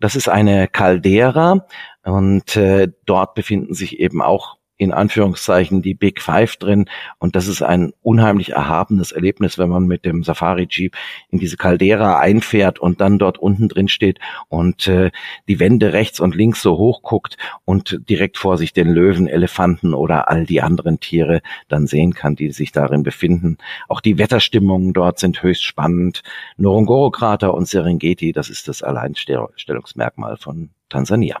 [0.00, 1.66] Das ist eine Caldera
[2.04, 6.86] und äh, dort befinden sich eben auch in Anführungszeichen die Big Five drin.
[7.18, 10.96] Und das ist ein unheimlich erhabenes Erlebnis, wenn man mit dem Safari Jeep
[11.30, 14.18] in diese Caldera einfährt und dann dort unten drin steht
[14.48, 15.10] und äh,
[15.48, 19.94] die Wände rechts und links so hoch guckt und direkt vor sich den Löwen, Elefanten
[19.94, 23.58] oder all die anderen Tiere dann sehen kann, die sich darin befinden.
[23.88, 26.22] Auch die Wetterstimmungen dort sind höchst spannend.
[26.56, 31.38] Norongoro-Krater und Serengeti, das ist das Alleinstellungsmerkmal von Tansania.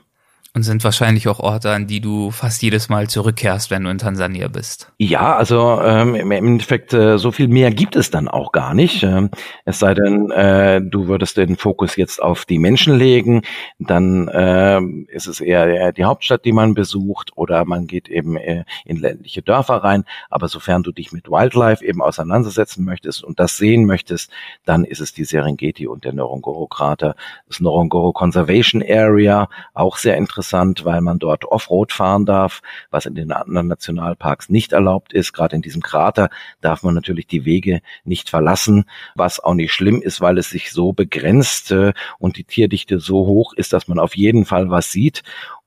[0.54, 3.96] Und sind wahrscheinlich auch Orte, an die du fast jedes Mal zurückkehrst, wenn du in
[3.96, 4.92] Tansania bist.
[4.98, 9.02] Ja, also ähm, im Endeffekt äh, so viel mehr gibt es dann auch gar nicht.
[9.02, 9.30] Ähm,
[9.64, 13.40] es sei denn, äh, du würdest den Fokus jetzt auf die Menschen legen,
[13.78, 18.66] dann äh, ist es eher die Hauptstadt, die man besucht, oder man geht eben äh,
[18.84, 20.04] in ländliche Dörfer rein.
[20.28, 24.30] Aber sofern du dich mit Wildlife eben auseinandersetzen möchtest und das sehen möchtest,
[24.66, 27.16] dann ist es die Serengeti und der Norongoro-Krater,
[27.48, 33.06] das Norongoro Conservation Area, auch sehr interessant interessant, weil man dort Offroad fahren darf, was
[33.06, 35.32] in den anderen Nationalparks nicht erlaubt ist.
[35.32, 40.02] Gerade in diesem Krater darf man natürlich die Wege nicht verlassen, was auch nicht schlimm
[40.02, 44.00] ist, weil es sich so begrenzt äh, und die Tierdichte so hoch ist, dass man
[44.00, 45.22] auf jeden Fall was sieht.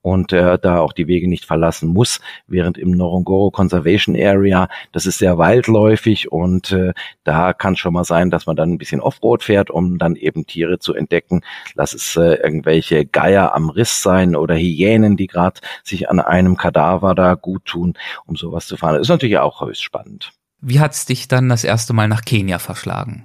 [0.06, 5.08] Und äh, da auch die Wege nicht verlassen muss, während im Norongoro Conservation Area, das
[5.08, 9.02] ist sehr waldläufig und äh, da kann schon mal sein, dass man dann ein bisschen
[9.02, 11.42] Offroad fährt, um dann eben Tiere zu entdecken.
[11.74, 16.56] Lass es äh, irgendwelche Geier am Riss sein oder Hyänen, die gerade sich an einem
[16.56, 17.96] Kadaver da gut tun,
[18.28, 18.94] um sowas zu fahren.
[18.94, 20.34] Das ist natürlich auch höchst spannend.
[20.62, 23.24] Wie hat's dich dann das erste Mal nach Kenia verschlagen?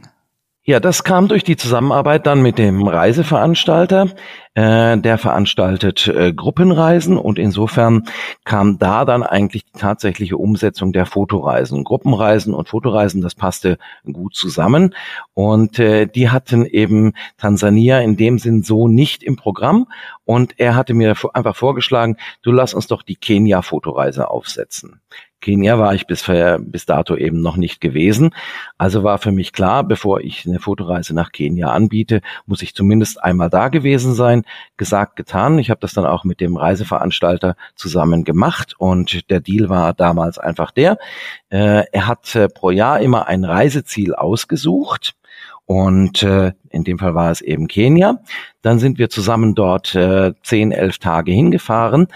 [0.62, 4.10] Ja, das kam durch die Zusammenarbeit dann mit dem Reiseveranstalter.
[4.54, 8.02] Äh, der veranstaltet äh, Gruppenreisen und insofern
[8.44, 11.84] kam da dann eigentlich die tatsächliche Umsetzung der Fotoreisen.
[11.84, 13.78] Gruppenreisen und Fotoreisen, das passte
[14.12, 14.92] gut zusammen
[15.34, 19.86] und äh, die hatten eben Tansania in dem Sinn so nicht im Programm
[20.24, 25.00] und er hatte mir einfach vorgeschlagen, du lass uns doch die Kenia-Fotoreise aufsetzen.
[25.40, 28.30] Kenia war ich bis, bis dato eben noch nicht gewesen.
[28.78, 33.22] Also war für mich klar, bevor ich eine Fotoreise nach Kenia anbiete, muss ich zumindest
[33.22, 34.39] einmal da gewesen sein.
[34.76, 35.59] Gesagt, getan.
[35.59, 40.38] Ich habe das dann auch mit dem Reiseveranstalter zusammen gemacht und der Deal war damals
[40.38, 40.98] einfach der.
[41.50, 45.14] Äh, er hat äh, pro Jahr immer ein Reiseziel ausgesucht
[45.70, 48.18] und äh, in dem Fall war es eben Kenia.
[48.61, 52.09] Dann sind wir zusammen dort äh, zehn, elf Tage hingefahren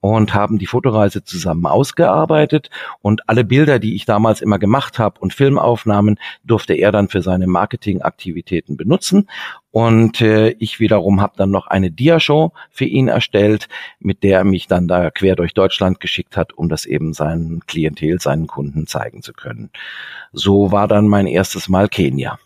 [0.00, 2.70] und haben die Fotoreise zusammen ausgearbeitet.
[3.02, 7.20] Und alle Bilder, die ich damals immer gemacht habe und Filmaufnahmen, durfte er dann für
[7.20, 9.28] seine Marketingaktivitäten benutzen.
[9.72, 13.68] Und äh, ich wiederum habe dann noch eine Diashow für ihn erstellt,
[14.00, 17.60] mit der er mich dann da quer durch Deutschland geschickt hat, um das eben seinen
[17.66, 19.68] Klientel, seinen Kunden zeigen zu können.
[20.32, 22.38] So war dann mein erstes Mal Kenia.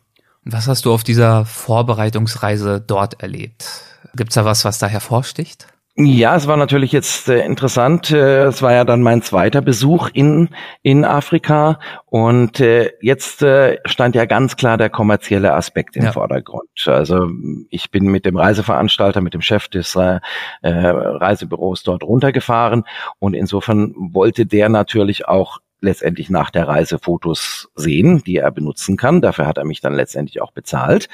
[0.49, 3.83] Was hast du auf dieser Vorbereitungsreise dort erlebt?
[4.15, 5.67] Gibt's da was, was da hervorsticht?
[5.99, 8.13] Ja, es war natürlich jetzt äh, interessant.
[8.13, 10.51] Äh, es war ja dann mein zweiter Besuch in,
[10.83, 16.13] in Afrika und äh, jetzt äh, stand ja ganz klar der kommerzielle Aspekt im ja.
[16.13, 16.69] Vordergrund.
[16.85, 17.29] Also
[17.71, 20.21] ich bin mit dem Reiseveranstalter, mit dem Chef des äh,
[20.61, 22.85] äh Reisebüros dort runtergefahren
[23.19, 28.97] und insofern wollte der natürlich auch letztendlich nach der Reise Fotos sehen, die er benutzen
[28.97, 29.21] kann.
[29.21, 31.09] Dafür hat er mich dann letztendlich auch bezahlt.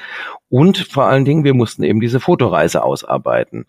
[0.49, 3.65] Und vor allen Dingen, wir mussten eben diese Fotoreise ausarbeiten.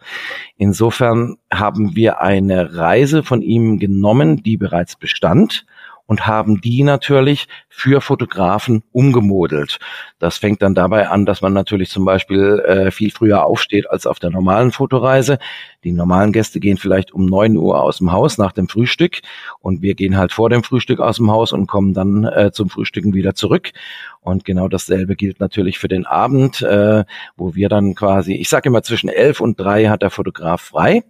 [0.57, 5.67] Insofern haben wir eine Reise von ihm genommen, die bereits bestand
[6.07, 9.79] und haben die natürlich für Fotografen umgemodelt.
[10.19, 14.07] Das fängt dann dabei an, dass man natürlich zum Beispiel äh, viel früher aufsteht als
[14.07, 15.39] auf der normalen Fotoreise.
[15.83, 19.21] Die normalen Gäste gehen vielleicht um neun Uhr aus dem Haus nach dem Frühstück
[19.61, 22.69] und wir gehen halt vor dem Frühstück aus dem Haus und kommen dann äh, zum
[22.69, 23.73] Frühstücken wieder zurück.
[24.21, 27.05] Und genau dasselbe gilt natürlich für den Abend, äh,
[27.37, 31.03] wo wir dann quasi, ich sage immer zwischen elf und drei hat der Fotograf frei.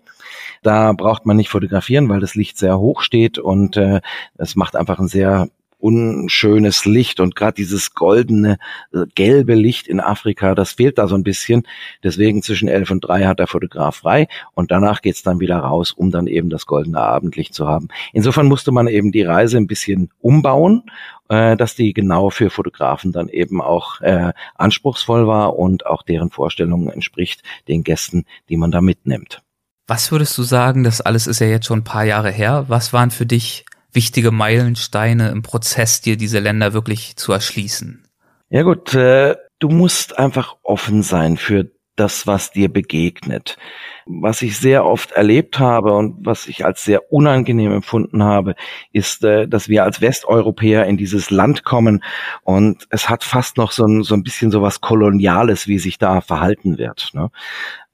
[0.63, 4.01] Da braucht man nicht fotografieren, weil das Licht sehr hoch steht und äh,
[4.37, 5.49] es macht einfach ein sehr
[5.85, 8.57] unschönes Licht und gerade dieses goldene,
[8.95, 11.69] äh, gelbe Licht in Afrika, das fehlt da so ein bisschen.
[12.03, 15.93] Deswegen zwischen elf und drei hat der Fotograf frei und danach geht's dann wieder raus,
[15.93, 17.89] um dann eben das goldene Abendlicht zu haben.
[18.15, 20.85] Insofern musste man eben die Reise ein bisschen umbauen,
[21.29, 26.31] äh, dass die genau für Fotografen dann eben auch äh, anspruchsvoll war und auch deren
[26.31, 29.44] Vorstellungen entspricht den Gästen, die man da mitnimmt.
[29.87, 32.93] Was würdest du sagen, das alles ist ja jetzt schon ein paar Jahre her, was
[32.93, 38.07] waren für dich wichtige Meilensteine im Prozess, dir diese Länder wirklich zu erschließen?
[38.49, 43.57] Ja gut, äh, du musst einfach offen sein für das, was dir begegnet.
[44.07, 48.55] Was ich sehr oft erlebt habe und was ich als sehr unangenehm empfunden habe,
[48.93, 52.03] ist, äh, dass wir als Westeuropäer in dieses Land kommen
[52.43, 55.99] und es hat fast noch so ein, so ein bisschen so was Koloniales, wie sich
[55.99, 57.11] da verhalten wird.
[57.15, 57.31] Ne?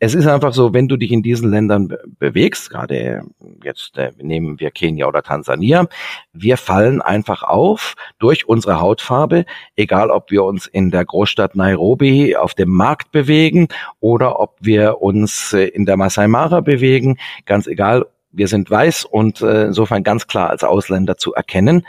[0.03, 3.23] es ist einfach so, wenn du dich in diesen Ländern be bewegst, gerade
[3.62, 5.88] jetzt äh, nehmen wir Kenia oder Tansania,
[6.33, 9.44] wir fallen einfach auf durch unsere Hautfarbe,
[9.77, 13.68] egal ob wir uns in der Großstadt Nairobi auf dem Markt bewegen
[14.01, 19.05] oder ob wir uns äh, in der Masai Mara bewegen, ganz egal, wir sind weiß
[19.05, 21.87] und äh, insofern ganz klar als Ausländer zu erkennen.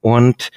[0.00, 0.50] Und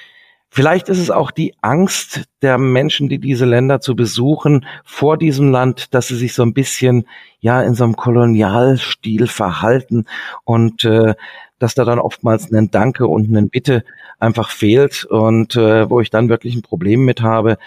[0.55, 5.49] Vielleicht ist es auch die Angst der Menschen, die diese Länder zu besuchen, vor diesem
[5.49, 7.07] Land, dass sie sich so ein bisschen
[7.39, 10.05] ja in so einem Kolonialstil verhalten.
[10.43, 11.15] Und äh,
[11.63, 13.83] dass da dann oftmals ein Danke und ein Bitte
[14.19, 17.57] einfach fehlt und äh, wo ich dann wirklich ein Problem mit habe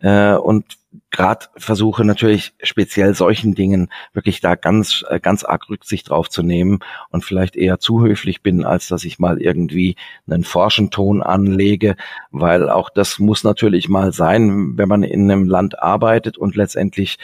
[0.00, 0.76] äh, und
[1.10, 6.42] gerade versuche natürlich speziell solchen Dingen wirklich da ganz, äh, ganz arg Rücksicht drauf zu
[6.42, 11.96] nehmen und vielleicht eher zu höflich bin, als dass ich mal irgendwie einen Forschenton anlege,
[12.30, 17.18] weil auch das muss natürlich mal sein, wenn man in einem Land arbeitet und letztendlich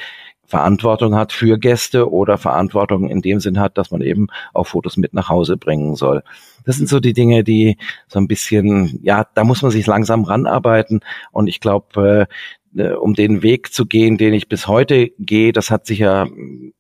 [0.47, 4.97] Verantwortung hat für Gäste oder Verantwortung in dem Sinn hat, dass man eben auch Fotos
[4.97, 6.23] mit nach Hause bringen soll.
[6.65, 7.79] Das sind so die Dinge, die
[8.09, 11.01] so ein bisschen, ja, da muss man sich langsam ranarbeiten
[11.31, 12.29] und ich glaube,
[12.77, 16.27] äh, äh, um den Weg zu gehen, den ich bis heute gehe, das hat sicher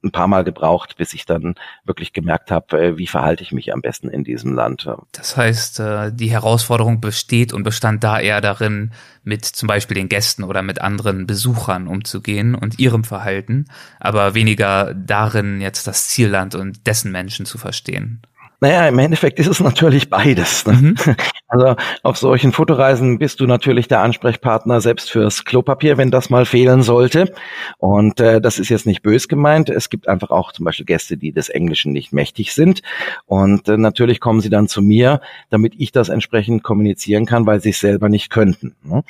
[0.04, 3.72] ein paar Mal gebraucht, bis ich dann wirklich gemerkt habe, äh, wie verhalte ich mich
[3.72, 4.88] am besten in diesem Land.
[5.12, 8.92] Das heißt, äh, die Herausforderung besteht und bestand da eher darin,
[9.24, 13.66] mit zum Beispiel den Gästen oder mit anderen Besuchern umzugehen und ihrem Verhalten,
[14.00, 18.22] aber weniger darin, jetzt das Zielland und dessen Menschen zu verstehen.
[18.60, 20.64] Naja, im Endeffekt ist es natürlich beides.
[20.66, 20.72] Ne?
[20.72, 20.94] Mhm.
[21.52, 26.46] Also auf solchen Fotoreisen bist du natürlich der Ansprechpartner selbst fürs Klopapier, wenn das mal
[26.46, 27.30] fehlen sollte.
[27.76, 29.68] Und äh, das ist jetzt nicht bös gemeint.
[29.68, 32.80] Es gibt einfach auch zum Beispiel Gäste, die des Englischen nicht mächtig sind.
[33.26, 37.60] Und äh, natürlich kommen sie dann zu mir, damit ich das entsprechend kommunizieren kann, weil
[37.60, 38.74] sie es selber nicht könnten.
[38.82, 39.04] Ne?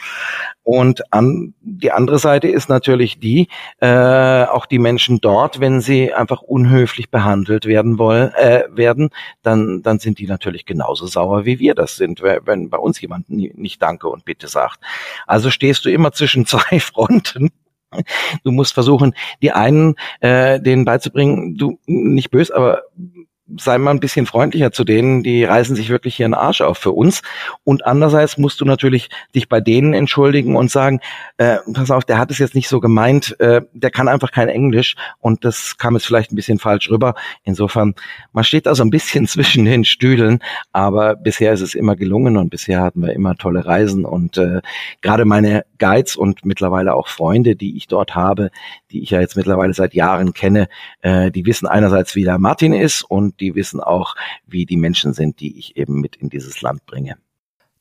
[0.64, 3.48] Und an, die andere Seite ist natürlich die,
[3.80, 9.10] äh, auch die Menschen dort, wenn sie einfach unhöflich behandelt werden wollen, äh, werden,
[9.42, 13.30] dann, dann sind die natürlich genauso sauer, wie wir das sind, wenn bei uns jemand
[13.30, 14.80] nicht Danke und Bitte sagt.
[15.26, 17.50] Also stehst du immer zwischen zwei Fronten.
[18.42, 22.84] Du musst versuchen, die einen äh, denen beizubringen, du nicht böse, aber
[23.58, 26.78] sei mal ein bisschen freundlicher zu denen, die reißen sich wirklich hier einen Arsch auf
[26.78, 27.22] für uns.
[27.64, 31.00] Und andererseits musst du natürlich dich bei denen entschuldigen und sagen,
[31.36, 34.48] äh, pass auf, der hat es jetzt nicht so gemeint, äh, der kann einfach kein
[34.48, 37.14] Englisch und das kam jetzt vielleicht ein bisschen falsch rüber.
[37.44, 37.94] Insofern,
[38.32, 40.40] man steht da so ein bisschen zwischen den Stühlen,
[40.72, 44.60] aber bisher ist es immer gelungen und bisher hatten wir immer tolle Reisen und äh,
[45.02, 48.50] gerade meine Guides und mittlerweile auch Freunde, die ich dort habe,
[48.90, 50.68] die ich ja jetzt mittlerweile seit Jahren kenne,
[51.00, 54.14] äh, die wissen einerseits, wie der Martin ist und die wissen auch,
[54.46, 57.16] wie die Menschen sind, die ich eben mit in dieses Land bringe.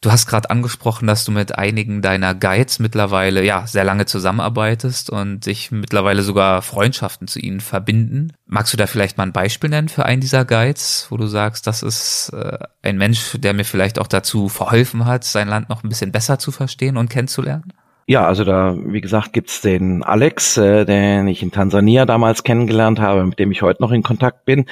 [0.04, 5.12] Du hast gerade angesprochen, dass du mit einigen deiner Guides mittlerweile ja sehr lange zusammenarbeitest
[5.12, 8.34] und sich mittlerweile sogar Freundschaften zu ihnen verbinden.
[8.48, 11.68] Magst du da vielleicht mal ein Beispiel nennen für einen dieser Guides, wo du sagst,
[11.68, 15.84] das ist äh, ein Mensch, der mir vielleicht auch dazu verholfen hat, sein Land noch
[15.84, 17.72] ein bisschen besser zu verstehen und kennenzulernen?
[18.08, 23.00] Ja, also da, wie gesagt, gibt's den Alex, äh, den ich in Tansania damals kennengelernt
[23.00, 24.66] habe, mit dem ich heute noch in Kontakt bin.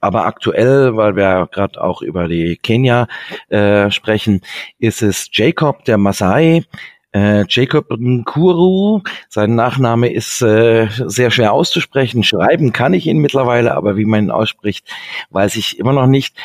[0.00, 3.06] Aber aktuell, weil wir gerade auch über die Kenia
[3.48, 4.42] äh, sprechen,
[4.78, 6.64] ist es Jacob, der Masai,
[7.12, 12.22] äh, Jacob Nkuru, sein Nachname ist äh, sehr schwer auszusprechen.
[12.22, 14.86] Schreiben kann ich ihn mittlerweile, aber wie man ihn ausspricht,
[15.30, 16.36] weiß ich immer noch nicht.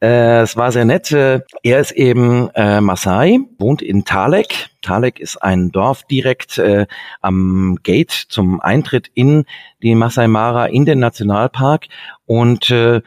[0.00, 1.12] Äh, es war sehr nett.
[1.12, 4.68] Äh, er ist eben äh, Masai, wohnt in Talek.
[4.82, 6.86] Talek ist ein Dorf direkt äh,
[7.20, 9.44] am Gate zum Eintritt in
[9.82, 11.86] die Masai Mara, in den Nationalpark.
[12.26, 13.00] Und äh,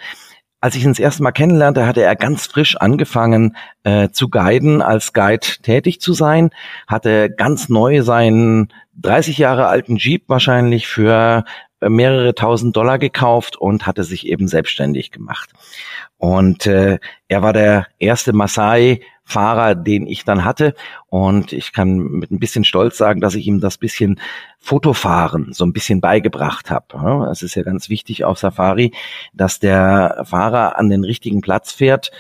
[0.62, 4.82] als ich ihn das erste Mal kennenlernte, hatte er ganz frisch angefangen äh, zu guiden,
[4.82, 6.50] als Guide tätig zu sein,
[6.88, 11.46] hatte ganz neu seinen 30 Jahre alten Jeep wahrscheinlich für
[11.82, 15.52] mehrere tausend Dollar gekauft und hatte sich eben selbstständig gemacht.
[16.18, 20.74] Und äh, er war der erste Maasai, Fahrer, den ich dann hatte.
[21.08, 24.20] Und ich kann mit ein bisschen Stolz sagen, dass ich ihm das bisschen
[24.58, 27.30] Fotofahren so ein bisschen beigebracht habe.
[27.32, 28.92] Es ist ja ganz wichtig auf Safari,
[29.34, 32.12] dass der Fahrer an den richtigen Platz fährt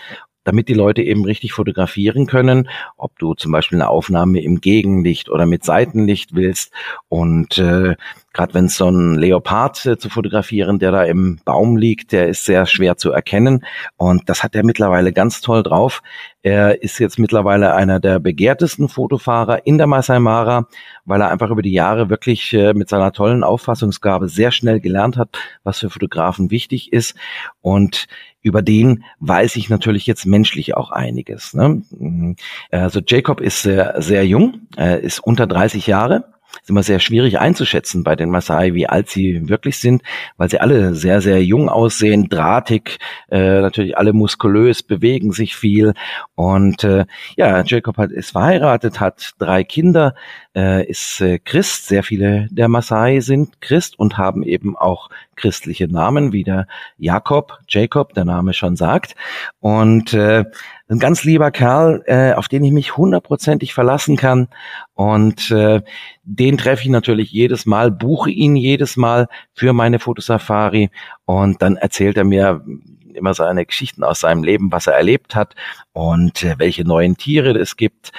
[0.50, 5.30] damit die Leute eben richtig fotografieren können, ob du zum Beispiel eine Aufnahme im Gegenlicht
[5.30, 6.74] oder mit Seitenlicht willst.
[7.08, 7.96] Und äh,
[8.34, 12.30] gerade wenn es so ein Leopard äh, zu fotografieren, der da im Baum liegt, der
[12.30, 13.64] ist sehr schwer zu erkennen.
[13.96, 16.02] Und das hat er mittlerweile ganz toll drauf.
[16.42, 20.68] Er ist jetzt mittlerweile einer der begehrtesten Fotofahrer in der Masai Mara,
[21.06, 25.16] weil er einfach über die Jahre wirklich äh, mit seiner tollen Auffassungsgabe sehr schnell gelernt
[25.16, 27.16] hat, was für Fotografen wichtig ist.
[27.62, 28.08] Und
[28.41, 31.54] über den weiß ich natürlich jetzt menschlich auch einiges.
[31.54, 31.82] Ne?
[31.91, 32.36] Mhm.
[32.71, 36.25] Also Jacob ist sehr, sehr jung, er ist unter 30 Jahre
[36.62, 40.04] ist immer sehr schwierig einzuschätzen bei den Maasai, wie alt sie wirklich sind,
[40.38, 45.94] weil sie alle sehr, sehr jung aussehen, drahtig, äh, natürlich alle muskulös, bewegen sich viel.
[46.36, 50.16] Und äh, ja, Jacob hat, ist verheiratet, hat drei Kinder,
[50.56, 51.88] äh, ist äh, Christ.
[51.88, 57.60] Sehr viele der Maasai sind Christ und haben eben auch christliche Namen, wie der Jakob,
[57.68, 59.16] Jacob, der Name schon sagt.
[59.60, 60.46] Und äh,
[60.89, 64.47] ein ganz lieber Kerl, äh, auf den ich mich hundertprozentig verlassen kann.
[64.93, 65.82] Und äh,
[66.23, 70.89] den treffe ich natürlich jedes Mal, buche ihn jedes Mal für meine Fotosafari.
[71.25, 72.65] Und dann erzählt er mir
[73.13, 75.56] immer seine Geschichten aus seinem Leben, was er erlebt hat
[75.93, 78.12] und äh, welche neuen Tiere es gibt.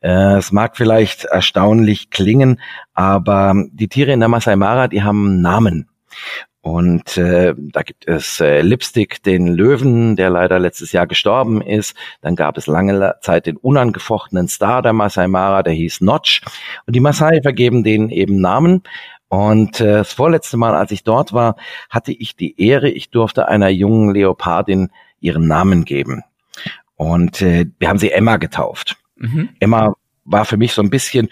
[0.00, 2.60] Äh, es mag vielleicht erstaunlich klingen,
[2.94, 5.88] aber die Tiere in der Masai Mara, die haben Namen.
[6.68, 11.96] Und äh, da gibt es äh, Lipstick, den Löwen, der leider letztes Jahr gestorben ist.
[12.20, 16.42] Dann gab es lange Zeit den unangefochtenen Star der Masai Mara, der hieß Notch.
[16.86, 18.82] Und die Masai vergeben denen eben Namen.
[19.28, 21.56] Und äh, das vorletzte Mal, als ich dort war,
[21.88, 26.22] hatte ich die Ehre, ich durfte einer jungen Leopardin ihren Namen geben.
[26.96, 28.98] Und äh, wir haben sie Emma getauft.
[29.16, 29.48] Mhm.
[29.58, 29.94] Emma
[30.28, 31.28] war für mich so ein bisschen,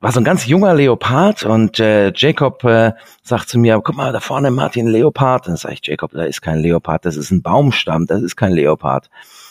[0.00, 4.12] war so ein ganz junger Leopard und äh, Jacob äh, sagt zu mir, guck mal,
[4.12, 5.48] da vorne Martin Leopard.
[5.48, 8.52] Dann sage ich, Jacob, da ist kein Leopard, das ist ein Baumstamm, das ist kein
[8.52, 9.10] Leopard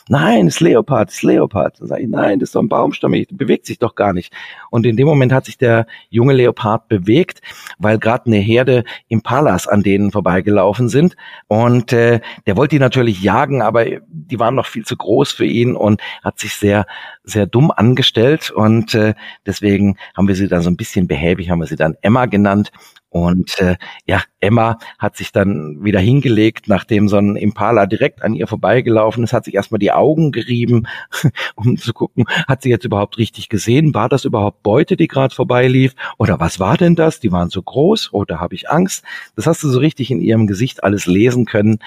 [0.10, 1.80] nein, ist Leopard, ist Leopard.
[1.80, 4.34] Dann sage ich, nein, das ist doch ein Baumstamm, der bewegt sich doch gar nicht.
[4.70, 7.42] Und in dem Moment hat sich der junge Leopard bewegt,
[7.78, 11.16] weil gerade eine Herde Impalas an denen vorbeigelaufen sind.
[11.48, 15.46] Und äh, der wollte die natürlich jagen, aber die waren noch viel zu groß für
[15.46, 16.86] ihn und hat sich sehr,
[17.24, 18.52] sehr dumm angestellt.
[18.52, 19.14] Und äh,
[19.46, 22.72] deswegen haben wir sie dann so ein bisschen behäbig, haben wir sie dann Emma genannt.
[23.10, 28.34] Und äh, ja, Emma hat sich dann wieder hingelegt, nachdem so ein Impala direkt an
[28.34, 30.88] ihr vorbeigelaufen ist, hat sich erstmal die Augen gerieben,
[31.56, 33.94] um zu gucken, hat sie jetzt überhaupt richtig gesehen?
[33.96, 35.96] War das überhaupt Beute, die gerade vorbeilief?
[36.18, 37.20] Oder was war denn das?
[37.20, 39.04] Die waren so groß oder habe ich Angst?
[39.36, 41.80] Das hast du so richtig in ihrem Gesicht alles lesen können.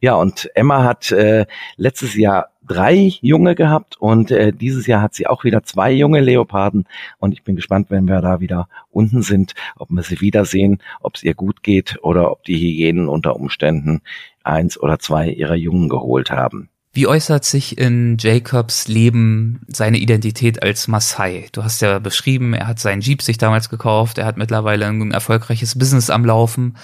[0.00, 5.14] Ja, und Emma hat äh, letztes Jahr drei Junge gehabt und äh, dieses Jahr hat
[5.14, 6.86] sie auch wieder zwei junge Leoparden
[7.18, 11.16] und ich bin gespannt, wenn wir da wieder unten sind, ob wir sie wiedersehen, ob
[11.16, 14.02] es ihr gut geht oder ob die Hyänen unter Umständen
[14.44, 16.68] eins oder zwei ihrer Jungen geholt haben.
[16.92, 21.46] Wie äußert sich in Jacobs Leben seine Identität als Maasai?
[21.52, 25.12] Du hast ja beschrieben, er hat seinen Jeep sich damals gekauft, er hat mittlerweile ein
[25.12, 26.76] erfolgreiches Business am Laufen.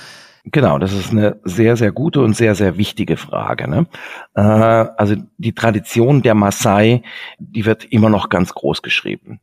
[0.46, 3.68] Genau, das ist eine sehr, sehr gute und sehr, sehr wichtige Frage.
[3.68, 3.86] Ne?
[4.34, 7.02] Äh, also die Tradition der Maasai,
[7.38, 9.40] die wird immer noch ganz groß geschrieben.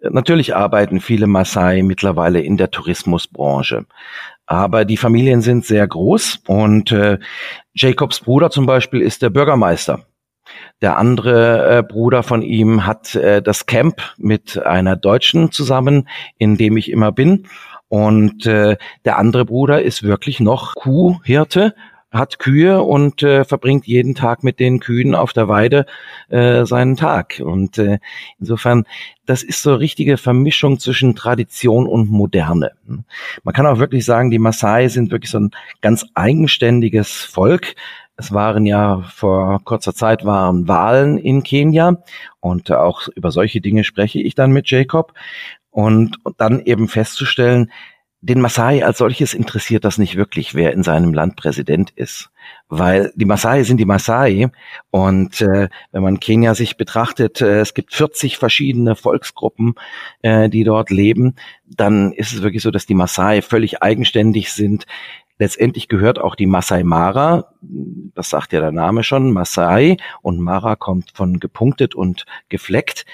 [0.00, 3.84] Natürlich arbeiten viele Maasai mittlerweile in der Tourismusbranche.
[4.46, 7.18] Aber die Familien sind sehr groß und äh,
[7.74, 10.06] Jacobs Bruder zum Beispiel ist der Bürgermeister.
[10.80, 16.56] Der andere äh, Bruder von ihm hat äh, das Camp mit einer Deutschen zusammen, in
[16.56, 17.46] dem ich immer bin.
[17.88, 21.74] Und äh, der andere Bruder ist wirklich noch Kuhhirte,
[22.10, 25.84] hat Kühe und äh, verbringt jeden Tag mit den Kühen auf der Weide
[26.28, 27.40] äh, seinen Tag.
[27.44, 27.98] Und äh,
[28.38, 28.84] insofern,
[29.26, 32.72] das ist so richtige Vermischung zwischen Tradition und Moderne.
[33.42, 35.50] Man kann auch wirklich sagen, die Maasai sind wirklich so ein
[35.82, 37.74] ganz eigenständiges Volk.
[38.16, 42.02] Es waren ja vor kurzer Zeit waren Wahlen in Kenia
[42.40, 45.12] und auch über solche Dinge spreche ich dann mit Jacob
[45.70, 47.70] und, und dann eben festzustellen,
[48.20, 52.30] den Maasai als solches interessiert das nicht wirklich, wer in seinem Land Präsident ist,
[52.68, 54.50] weil die Maasai sind die Maasai
[54.90, 59.76] und äh, wenn man Kenia sich betrachtet, äh, es gibt 40 verschiedene Volksgruppen,
[60.22, 64.86] äh, die dort leben, dann ist es wirklich so, dass die Maasai völlig eigenständig sind,
[65.38, 67.52] Letztendlich gehört auch die Masai Mara,
[68.14, 73.06] das sagt ja der Name schon, Masai und Mara kommt von gepunktet und gefleckt,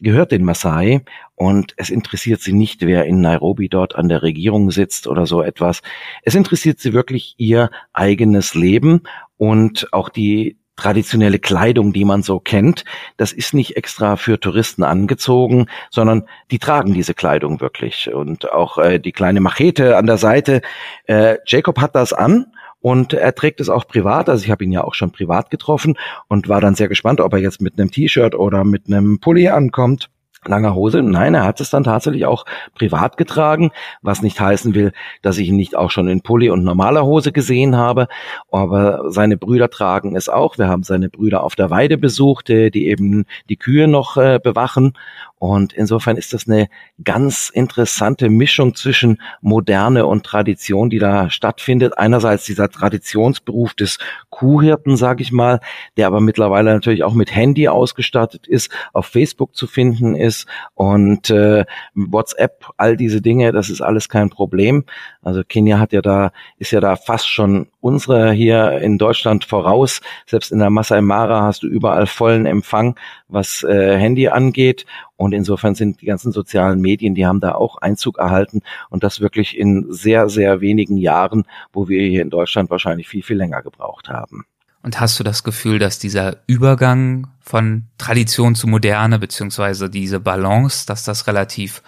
[0.00, 1.04] gehört den Masai
[1.34, 5.42] und es interessiert sie nicht, wer in Nairobi dort an der Regierung sitzt oder so
[5.42, 5.82] etwas.
[6.22, 9.02] Es interessiert sie wirklich ihr eigenes Leben
[9.36, 12.84] und auch die traditionelle Kleidung, die man so kennt,
[13.16, 18.12] das ist nicht extra für Touristen angezogen, sondern die tragen diese Kleidung wirklich.
[18.12, 20.62] Und auch äh, die kleine Machete an der Seite.
[21.06, 22.46] Äh, Jacob hat das an
[22.80, 24.28] und er trägt es auch privat.
[24.28, 25.96] Also ich habe ihn ja auch schon privat getroffen
[26.28, 29.48] und war dann sehr gespannt, ob er jetzt mit einem T-Shirt oder mit einem Pulli
[29.48, 30.10] ankommt
[30.46, 31.02] langer Hose.
[31.02, 33.70] Nein, er hat es dann tatsächlich auch privat getragen,
[34.02, 37.32] was nicht heißen will, dass ich ihn nicht auch schon in Pulli und normaler Hose
[37.32, 38.08] gesehen habe.
[38.50, 40.58] Aber seine Brüder tragen es auch.
[40.58, 44.94] Wir haben seine Brüder auf der Weide besucht, die eben die Kühe noch äh, bewachen.
[45.42, 46.68] Und insofern ist das eine
[47.02, 51.98] ganz interessante Mischung zwischen Moderne und Tradition, die da stattfindet.
[51.98, 53.98] Einerseits dieser Traditionsberuf des
[54.30, 55.58] Kuhhirten, sage ich mal,
[55.96, 61.28] der aber mittlerweile natürlich auch mit Handy ausgestattet ist, auf Facebook zu finden ist und
[61.30, 61.64] äh,
[61.96, 64.84] WhatsApp, all diese Dinge, das ist alles kein Problem.
[65.22, 70.02] Also Kenia hat ja da, ist ja da fast schon unsere hier in Deutschland voraus.
[70.24, 74.86] Selbst in der Masai Mara hast du überall vollen Empfang, was äh, Handy angeht.
[75.22, 78.60] Und insofern sind die ganzen sozialen Medien, die haben da auch Einzug erhalten
[78.90, 83.22] und das wirklich in sehr, sehr wenigen Jahren, wo wir hier in Deutschland wahrscheinlich viel,
[83.22, 84.44] viel länger gebraucht haben.
[84.82, 90.86] Und hast du das Gefühl, dass dieser Übergang von Tradition zu Moderne, beziehungsweise diese Balance,
[90.88, 91.84] dass das relativ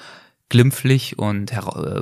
[0.49, 1.59] glimpflich und äh,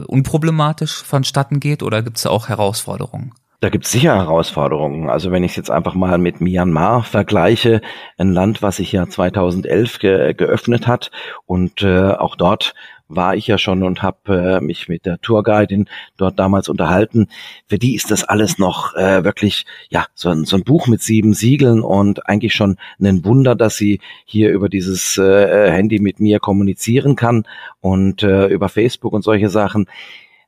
[0.07, 3.33] unproblematisch vonstatten geht oder gibt es auch Herausforderungen?
[3.63, 5.09] Da gibt es sicher Herausforderungen.
[5.09, 7.81] Also wenn ich es jetzt einfach mal mit Myanmar vergleiche,
[8.19, 11.13] ein Land, was sich ja 2011 ge geöffnet hat
[11.47, 12.75] und äh, auch dort
[13.07, 17.29] war ich ja schon und habe äh, mich mit der Tourguidin dort damals unterhalten.
[17.69, 21.01] Für die ist das alles noch äh, wirklich ja so ein, so ein Buch mit
[21.01, 26.19] sieben Siegeln und eigentlich schon ein Wunder, dass sie hier über dieses äh, Handy mit
[26.19, 27.47] mir kommunizieren kann
[27.81, 29.87] und äh, über Facebook und solche Sachen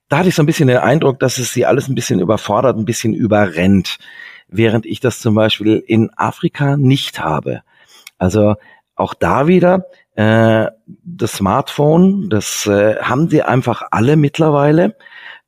[0.08, 2.76] da hatte ich so ein bisschen den Eindruck, dass es sie alles ein bisschen überfordert,
[2.76, 3.98] ein bisschen überrennt,
[4.48, 7.62] während ich das zum Beispiel in Afrika nicht habe.
[8.18, 8.54] Also
[8.94, 14.96] auch da wieder, äh, das Smartphone, das äh, haben sie einfach alle mittlerweile,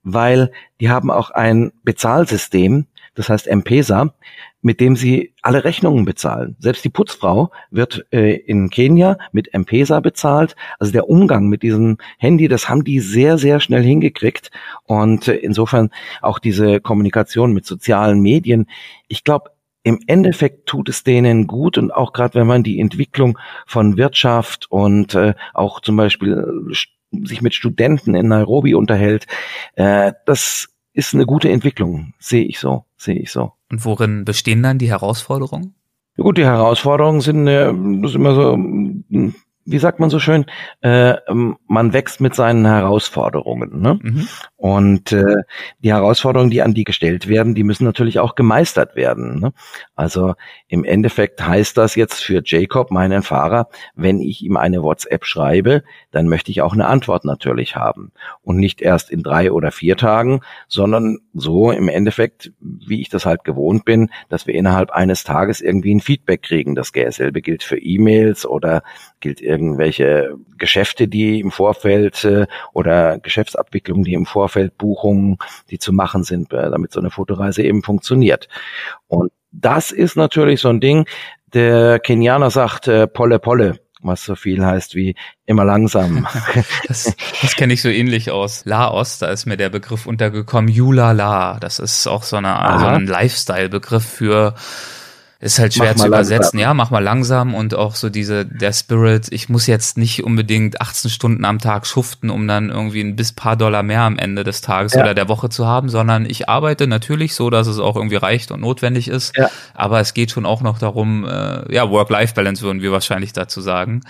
[0.03, 0.51] weil
[0.81, 2.87] die haben auch ein Bezahlsystem,
[3.17, 4.15] das heißt M-Pesa,
[4.63, 6.57] mit dem sie alle Rechnungen bezahlen.
[6.59, 10.55] Selbst die Putzfrau wird äh, in Kenia mit M-Pesa bezahlt.
[10.79, 14.51] Also der Umgang mit diesem Handy, das haben die sehr, sehr schnell hingekriegt.
[14.85, 15.91] Und äh, insofern
[16.21, 18.67] auch diese Kommunikation mit sozialen Medien.
[19.09, 19.51] Ich glaube,
[19.83, 24.67] im Endeffekt tut es denen gut und auch gerade wenn man die Entwicklung von Wirtschaft
[24.69, 26.73] und äh, auch zum Beispiel
[27.13, 29.27] äh, sich mit Studenten in Nairobi unterhält,
[29.77, 33.53] äh, das ist eine gute Entwicklung, sehe ich so, sehe ich so.
[33.71, 35.75] Und worin bestehen dann die Herausforderungen?
[36.17, 38.59] Ja gut, die Herausforderungen sind, das ist immer so,
[39.67, 40.47] wie sagt man so schön,
[40.81, 41.15] äh,
[41.67, 43.81] man wächst mit seinen Herausforderungen.
[43.81, 43.99] Ne?
[44.01, 44.29] Mhm.
[44.57, 45.43] Und äh,
[45.81, 49.41] die Herausforderungen, die an die gestellt werden, die müssen natürlich auch gemeistert werden.
[49.41, 49.53] Ne?
[49.97, 50.35] Also
[50.69, 55.83] im Endeffekt heißt das jetzt für Jacob, meinen Fahrer, wenn ich ihm eine WhatsApp schreibe,
[56.13, 58.13] dann möchte ich auch eine Antwort natürlich haben.
[58.43, 63.27] Und nicht erst in drei oder vier Tagen, sondern so im Endeffekt, wie ich das
[63.27, 66.75] halt gewohnt bin, dass wir innerhalb eines Tages irgendwie ein Feedback kriegen.
[66.77, 68.83] Das selbe gilt für E-Mails oder
[69.21, 75.39] gilt irgendwelche Geschäfte, die im Vorfeld äh, oder Geschäftsabwicklungen, die im Vorfeld Buchungen,
[75.71, 78.49] die zu machen sind, äh, damit so eine Fotoreise eben funktioniert.
[79.09, 81.07] Und das ist natürlich so ein Ding.
[81.55, 86.29] Der Kenianer sagt äh, Polle Polle was so viel heißt wie immer langsam.
[86.87, 91.13] das das kenne ich so ähnlich aus Laos, da ist mir der Begriff untergekommen, Yula
[91.13, 91.59] La.
[91.59, 94.55] Das ist auch so, eine, so ein Lifestyle-Begriff für
[95.39, 96.59] ist halt schwer zu übersetzen.
[96.59, 96.61] Langsam.
[96.61, 100.81] Ja, mach mal langsam und auch so diese, der Spirit, ich muss jetzt nicht unbedingt
[100.81, 104.45] 18 Stunden am Tag schuften, um dann irgendwie ein bis paar Dollar mehr am Ende
[104.45, 105.03] des Tages ja.
[105.03, 108.51] oder der Woche zu haben, sondern ich arbeite natürlich so, dass es auch irgendwie reicht
[108.51, 109.37] und notwendig ist.
[109.37, 109.51] Ja.
[109.75, 114.01] Aber es geht schon auch noch darum, äh, ja, Work-Life-Balance würden wir wahrscheinlich dazu sagen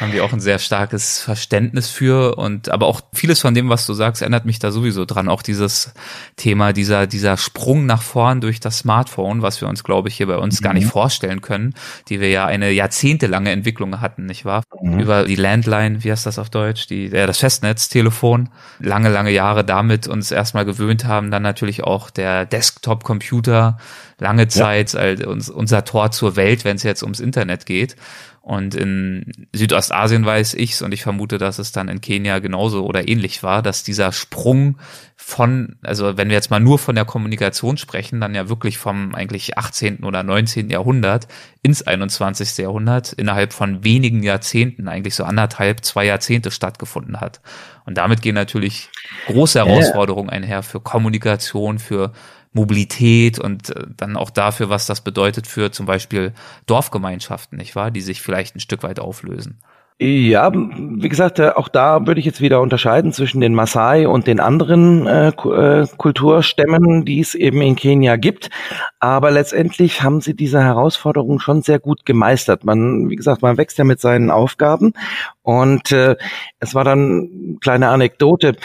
[0.00, 3.86] haben wir auch ein sehr starkes Verständnis für und aber auch vieles von dem, was
[3.86, 5.28] du sagst, erinnert mich da sowieso dran.
[5.28, 5.94] Auch dieses
[6.36, 10.26] Thema, dieser, dieser Sprung nach vorn durch das Smartphone, was wir uns, glaube ich, hier
[10.26, 10.64] bei uns mhm.
[10.64, 10.90] gar nicht mhm.
[10.90, 11.74] vorstellen können,
[12.08, 14.64] die wir ja eine jahrzehntelange Entwicklung hatten, nicht wahr?
[14.82, 14.98] Mhm.
[14.98, 16.88] Über die Landline, wie heißt das auf Deutsch?
[16.88, 18.48] Die, ja, das Festnetztelefon,
[18.80, 23.78] lange, lange Jahre damit uns erstmal gewöhnt haben, dann natürlich auch der Desktop-Computer,
[24.18, 25.00] lange Zeit ja.
[25.00, 27.96] als unser Tor zur Welt, wenn es jetzt ums Internet geht.
[28.44, 33.08] Und in Südostasien weiß ich's und ich vermute, dass es dann in Kenia genauso oder
[33.08, 34.76] ähnlich war, dass dieser Sprung
[35.16, 39.14] von, also wenn wir jetzt mal nur von der Kommunikation sprechen, dann ja wirklich vom
[39.14, 40.00] eigentlich 18.
[40.04, 40.68] oder 19.
[40.68, 41.26] Jahrhundert
[41.62, 42.58] ins 21.
[42.58, 47.40] Jahrhundert innerhalb von wenigen Jahrzehnten, eigentlich so anderthalb, zwei Jahrzehnte stattgefunden hat.
[47.86, 48.90] Und damit gehen natürlich
[49.26, 52.12] große Herausforderungen einher für Kommunikation, für
[52.54, 56.32] Mobilität und äh, dann auch dafür, was das bedeutet für zum Beispiel
[56.66, 59.60] Dorfgemeinschaften, nicht wahr, die sich vielleicht ein Stück weit auflösen.
[60.00, 64.26] Ja, wie gesagt, äh, auch da würde ich jetzt wieder unterscheiden zwischen den Maasai und
[64.26, 68.50] den anderen äh, äh, Kulturstämmen, die es eben in Kenia gibt.
[68.98, 72.64] Aber letztendlich haben sie diese Herausforderung schon sehr gut gemeistert.
[72.64, 74.94] Man, wie gesagt, man wächst ja mit seinen Aufgaben.
[75.42, 76.16] Und äh,
[76.58, 78.56] es war dann kleine Anekdote.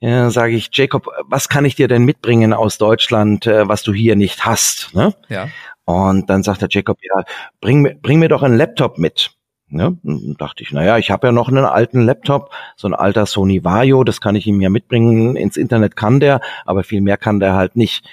[0.00, 3.92] Äh, sage ich, Jacob, was kann ich dir denn mitbringen aus Deutschland, äh, was du
[3.92, 4.94] hier nicht hast?
[4.94, 5.14] Ne?
[5.28, 5.48] Ja.
[5.84, 7.24] Und dann sagt der Jacob, ja,
[7.60, 9.32] bring, bring mir doch einen Laptop mit.
[9.70, 9.98] Ne?
[10.02, 13.64] Und dachte ich, naja, ich habe ja noch einen alten Laptop, so ein alter Sony
[13.64, 15.36] Vario, das kann ich ihm ja mitbringen.
[15.36, 18.06] Ins Internet kann der, aber viel mehr kann der halt nicht.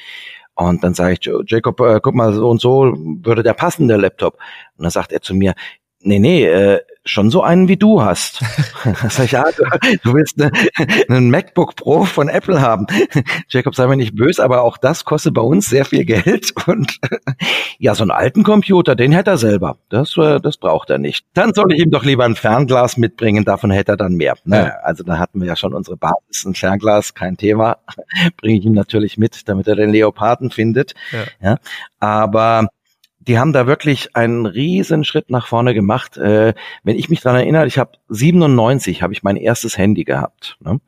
[0.56, 3.98] Und dann sage ich, Jacob, äh, guck mal, so und so würde der passen, der
[3.98, 4.36] Laptop.
[4.78, 5.54] Und dann sagt er zu mir,
[6.02, 8.40] nee, nee, äh, schon so einen wie du hast.
[9.10, 9.64] Sag ich, ja, du,
[10.04, 10.52] du willst ne,
[11.08, 12.88] einen MacBook Pro von Apple haben.
[13.48, 16.54] Jacob, sei mir nicht böse, aber auch das kostet bei uns sehr viel Geld.
[16.68, 17.00] Und
[17.80, 19.78] ja, so einen alten Computer, den hätte er selber.
[19.90, 21.26] Das, äh, das braucht er nicht.
[21.34, 24.36] Dann soll ich ihm doch lieber ein Fernglas mitbringen, davon hätte er dann mehr.
[24.44, 27.78] Naja, also da hatten wir ja schon unsere Basis, ein Fernglas, kein Thema.
[28.38, 30.96] Bringe ich ihm natürlich mit, damit er den Leoparden findet.
[31.12, 31.50] Ja.
[31.50, 31.58] ja.
[32.00, 32.68] Aber
[33.28, 36.18] die haben da wirklich einen riesen Schritt nach vorne gemacht.
[36.18, 36.54] Äh,
[36.84, 40.80] wenn ich mich dran erinnere, ich habe 97 habe ich mein erstes Handy gehabt ne?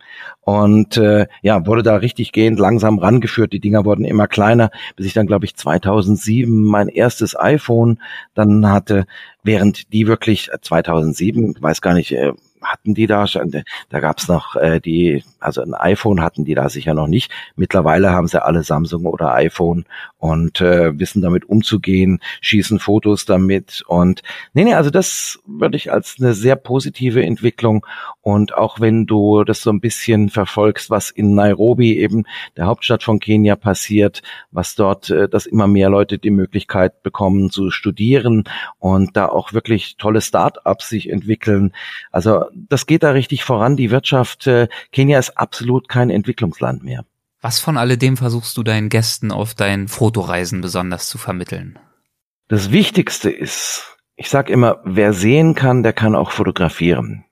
[0.41, 3.53] und äh, ja wurde da richtig gehend langsam rangeführt.
[3.53, 7.99] Die Dinger wurden immer kleiner, bis ich dann glaube ich 2007 mein erstes iPhone
[8.33, 9.05] dann hatte.
[9.43, 14.55] Während die wirklich 2007, weiß gar nicht, äh, hatten die da schon, da gab's noch
[14.55, 17.31] äh, die, also ein iPhone hatten die da sicher noch nicht.
[17.55, 19.85] Mittlerweile haben sie alle Samsung oder iPhone
[20.17, 24.21] und äh, wissen damit umzugehen, schießen Fotos damit und
[24.53, 27.85] nee, nee, also das würde ich als eine sehr positive Entwicklung
[28.21, 32.25] und auch wenn du das so ein bisschen verfolgst, was in Nairobi eben
[32.57, 34.21] der Hauptstadt von Kenia passiert,
[34.51, 38.43] was dort, äh, dass immer mehr Leute die Möglichkeit bekommen zu studieren
[38.79, 41.71] und da auch wirklich tolle Start-ups sich entwickeln.
[42.11, 43.77] Also das geht da richtig voran.
[43.77, 47.05] Die Wirtschaft, äh, Kenia ist absolut kein Entwicklungsland mehr.
[47.41, 51.77] Was von alledem versuchst du deinen Gästen auf deinen Fotoreisen besonders zu vermitteln?
[52.47, 57.25] Das Wichtigste ist, ich sage immer, wer sehen kann, der kann auch fotografieren.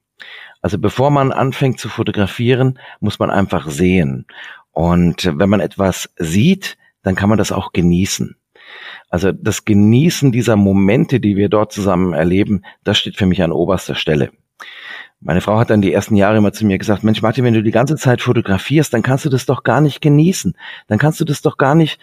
[0.62, 4.26] Also bevor man anfängt zu fotografieren, muss man einfach sehen.
[4.72, 8.36] Und wenn man etwas sieht, dann kann man das auch genießen.
[9.10, 13.52] Also das Genießen dieser Momente, die wir dort zusammen erleben, das steht für mich an
[13.52, 14.32] oberster Stelle.
[15.22, 17.64] Meine Frau hat dann die ersten Jahre immer zu mir gesagt, Mensch Martin, wenn du
[17.64, 20.56] die ganze Zeit fotografierst, dann kannst du das doch gar nicht genießen.
[20.88, 22.00] Dann kannst du das doch gar nicht.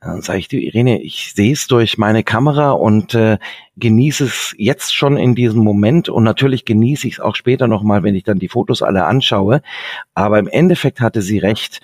[0.00, 3.38] Dann sage ich dir, Irene, ich sehe es durch meine Kamera und äh,
[3.76, 8.02] genieße es jetzt schon in diesem Moment und natürlich genieße ich es auch später nochmal,
[8.02, 9.62] wenn ich dann die Fotos alle anschaue.
[10.14, 11.80] Aber im Endeffekt hatte sie recht.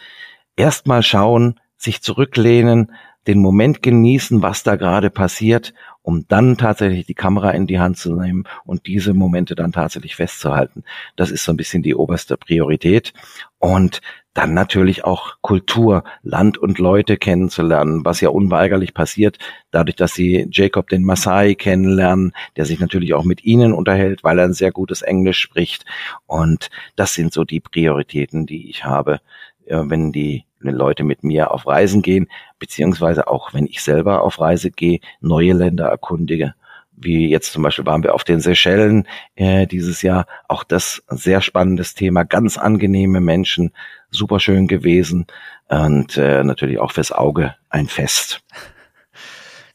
[0.56, 2.92] Erstmal schauen, sich zurücklehnen,
[3.26, 5.72] den Moment genießen, was da gerade passiert
[6.04, 10.16] um dann tatsächlich die Kamera in die Hand zu nehmen und diese Momente dann tatsächlich
[10.16, 10.84] festzuhalten.
[11.16, 13.14] Das ist so ein bisschen die oberste Priorität.
[13.58, 14.02] Und
[14.34, 19.38] dann natürlich auch Kultur, Land und Leute kennenzulernen, was ja unweigerlich passiert,
[19.70, 24.38] dadurch, dass sie Jacob den Maasai kennenlernen, der sich natürlich auch mit ihnen unterhält, weil
[24.38, 25.86] er ein sehr gutes Englisch spricht.
[26.26, 29.20] Und das sind so die Prioritäten, die ich habe,
[29.66, 34.70] wenn die Leute mit mir auf Reisen gehen, beziehungsweise auch wenn ich selber auf Reise
[34.70, 36.54] gehe, neue Länder erkundige.
[36.96, 40.26] Wie jetzt zum Beispiel waren wir auf den Seychellen äh, dieses Jahr.
[40.48, 43.72] Auch das sehr spannendes Thema, ganz angenehme Menschen,
[44.10, 45.26] super schön gewesen
[45.68, 48.42] und äh, natürlich auch fürs Auge ein Fest.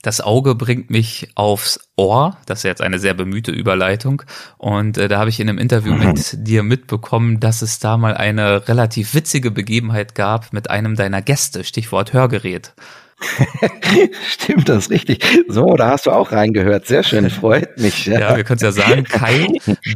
[0.01, 2.37] Das Auge bringt mich aufs Ohr.
[2.45, 4.21] Das ist jetzt eine sehr bemühte Überleitung.
[4.57, 6.07] Und äh, da habe ich in einem Interview mhm.
[6.07, 11.21] mit dir mitbekommen, dass es da mal eine relativ witzige Begebenheit gab mit einem deiner
[11.21, 11.65] Gäste.
[11.65, 12.73] Stichwort Hörgerät.
[14.29, 15.21] Stimmt das richtig?
[15.49, 16.87] So, da hast du auch reingehört.
[16.87, 18.05] Sehr schön, freut mich.
[18.05, 19.03] Ja, ja wir können es ja sagen.
[19.03, 19.47] Kai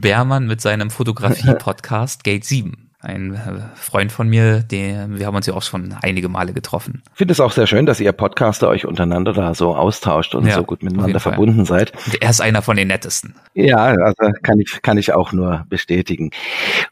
[0.02, 3.40] Bermann mit seinem Fotografie-Podcast Gate 7 ein äh,
[3.76, 7.04] Freund von mir, den, wir haben uns ja auch schon einige Male getroffen.
[7.12, 10.48] Ich finde es auch sehr schön, dass ihr Podcaster euch untereinander da so austauscht und
[10.48, 11.92] ja, so gut miteinander verbunden seid.
[12.06, 13.36] Und er ist einer von den nettesten.
[13.54, 16.32] Ja, also kann ich, kann ich auch nur bestätigen.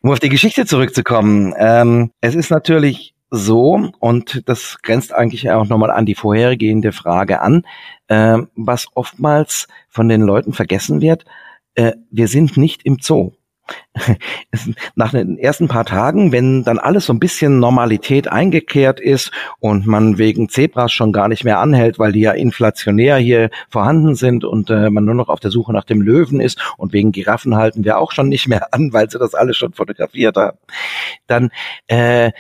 [0.02, 5.68] Um auf die Geschichte zurückzukommen, ähm, es ist natürlich so, und das grenzt eigentlich auch
[5.68, 7.64] nochmal an die vorhergehende Frage an,
[8.08, 11.24] äh, was oftmals von den Leuten vergessen wird,
[11.76, 13.32] äh, wir sind nicht im Zoo.
[14.96, 19.86] nach den ersten paar Tagen, wenn dann alles so ein bisschen Normalität eingekehrt ist und
[19.86, 24.44] man wegen Zebras schon gar nicht mehr anhält, weil die ja inflationär hier vorhanden sind
[24.44, 27.56] und äh, man nur noch auf der Suche nach dem Löwen ist und wegen Giraffen
[27.56, 30.58] halten wir auch schon nicht mehr an, weil sie das alles schon fotografiert haben,
[31.28, 31.52] dann
[31.88, 32.32] äh,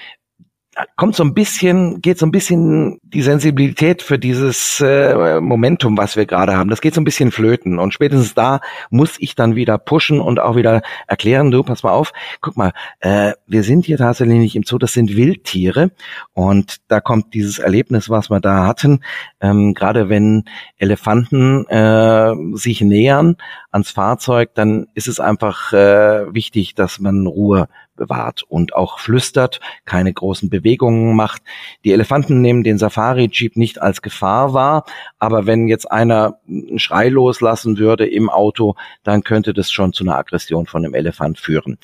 [0.96, 6.16] kommt so ein bisschen, geht so ein bisschen die Sensibilität für dieses äh, Momentum, was
[6.16, 6.70] wir gerade haben.
[6.70, 7.80] Das geht so ein bisschen flöten.
[7.80, 11.92] Und spätestens da muss ich dann wieder pushen und auch wieder erklären, du, pass mal
[11.92, 15.92] auf, guck mal, äh, wir sind hier tatsächlich nicht im Zoo, das sind Wildtiere.
[16.34, 19.02] Und da kommt dieses Erlebnis, was wir da hatten,
[19.40, 20.46] ähm, gerade wenn
[20.78, 23.38] Elefanten äh, sich nähern
[23.72, 29.60] ans Fahrzeug, dann ist es einfach äh, wichtig, dass man Ruhe bewahrt und auch flüstert,
[29.86, 31.42] keine großen Bewegungen macht.
[31.84, 34.86] Die Elefanten nehmen den Safari-Jeep nicht als Gefahr wahr,
[35.20, 40.04] aber wenn jetzt einer einen Schrei loslassen würde im Auto, dann könnte das schon zu
[40.04, 41.78] einer Aggression von dem Elefant führen.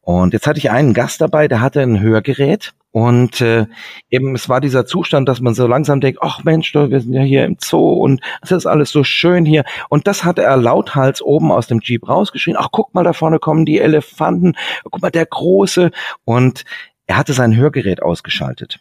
[0.00, 3.66] Und jetzt hatte ich einen Gast dabei, der hatte ein Hörgerät und äh,
[4.10, 7.22] eben es war dieser Zustand, dass man so langsam denkt, ach Mensch, wir sind ja
[7.22, 9.64] hier im Zoo und es ist alles so schön hier.
[9.88, 13.38] Und das hatte er lauthals oben aus dem Jeep rausgeschrien, ach guck mal, da vorne
[13.38, 15.90] kommen die Elefanten, guck mal, der Große.
[16.24, 16.64] Und
[17.06, 18.80] er hatte sein Hörgerät ausgeschaltet.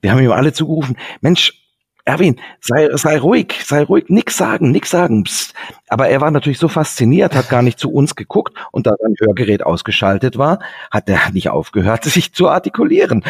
[0.00, 1.65] Wir haben ihm alle zugerufen, Mensch,
[2.06, 5.24] Erwin, sei, sei ruhig, sei ruhig, nix sagen, nix sagen.
[5.24, 5.54] Psst.
[5.88, 9.16] Aber er war natürlich so fasziniert, hat gar nicht zu uns geguckt und da sein
[9.18, 10.60] Hörgerät ausgeschaltet war,
[10.92, 13.24] hat er nicht aufgehört, sich zu artikulieren.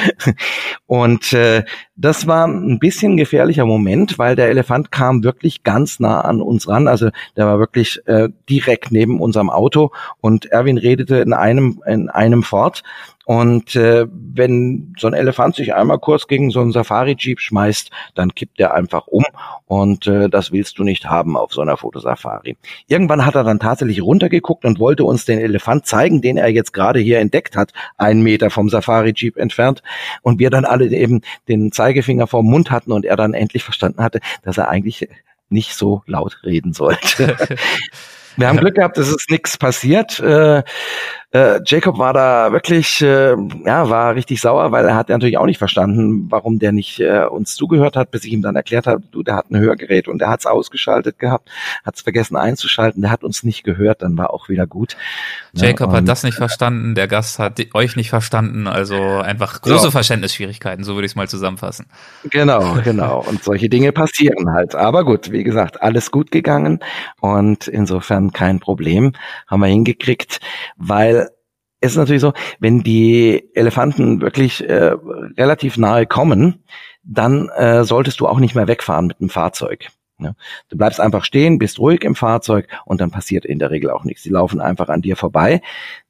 [0.85, 1.65] Und äh,
[1.97, 6.69] das war ein bisschen gefährlicher Moment, weil der Elefant kam wirklich ganz nah an uns
[6.69, 6.87] ran.
[6.87, 12.11] Also der war wirklich äh, direkt neben unserem Auto und Erwin redete in einem in
[12.11, 12.83] einem fort
[13.27, 18.37] Und äh, wenn so ein Elefant sich einmal kurz gegen so einen Safari-Jeep schmeißt, dann
[18.37, 19.25] kippt er einfach um
[19.65, 22.57] und äh, das willst du nicht haben auf so einer Fotosafari.
[22.87, 26.73] Irgendwann hat er dann tatsächlich runtergeguckt und wollte uns den Elefant zeigen, den er jetzt
[26.73, 29.83] gerade hier entdeckt hat, einen Meter vom Safari-Jeep entfernt.
[30.23, 34.05] Und wir dann alle eben den Zeigefinger vorm Mund hatten und er dann endlich verstanden
[34.05, 35.09] hatte, dass er eigentlich
[35.49, 37.37] nicht so laut reden sollte.
[38.37, 40.21] Wir haben Glück gehabt, es ist nichts passiert.
[40.21, 40.63] Äh,
[41.37, 45.45] äh, Jacob war da wirklich, äh, ja, war richtig sauer, weil er hat natürlich auch
[45.45, 49.03] nicht verstanden, warum der nicht äh, uns zugehört hat, bis ich ihm dann erklärt habe,
[49.11, 51.51] du, der hat ein Hörgerät und der hat es ausgeschaltet gehabt,
[51.85, 54.97] hat es vergessen einzuschalten, der hat uns nicht gehört, dann war auch wieder gut.
[55.53, 59.87] Jacob ja, hat das nicht verstanden, der Gast hat euch nicht verstanden, also einfach große
[59.87, 59.91] ja.
[59.91, 61.87] Verständnisschwierigkeiten, so würde ich es mal zusammenfassen.
[62.31, 63.25] Genau, genau.
[63.29, 64.75] Und solche Dinge passieren halt.
[64.75, 66.81] Aber gut, wie gesagt, alles gut gegangen
[67.21, 69.13] und insofern kein Problem,
[69.47, 70.41] haben wir hingekriegt,
[70.77, 71.26] weil
[71.87, 74.95] es ist natürlich so, wenn die Elefanten wirklich äh,
[75.39, 76.63] relativ nahe kommen,
[77.03, 79.89] dann äh, solltest du auch nicht mehr wegfahren mit dem Fahrzeug.
[80.19, 80.35] Ja.
[80.71, 84.05] Du bleibst einfach stehen, bist ruhig im Fahrzeug und dann passiert in der Regel auch
[84.05, 84.23] nichts.
[84.23, 85.61] Die laufen einfach an dir vorbei.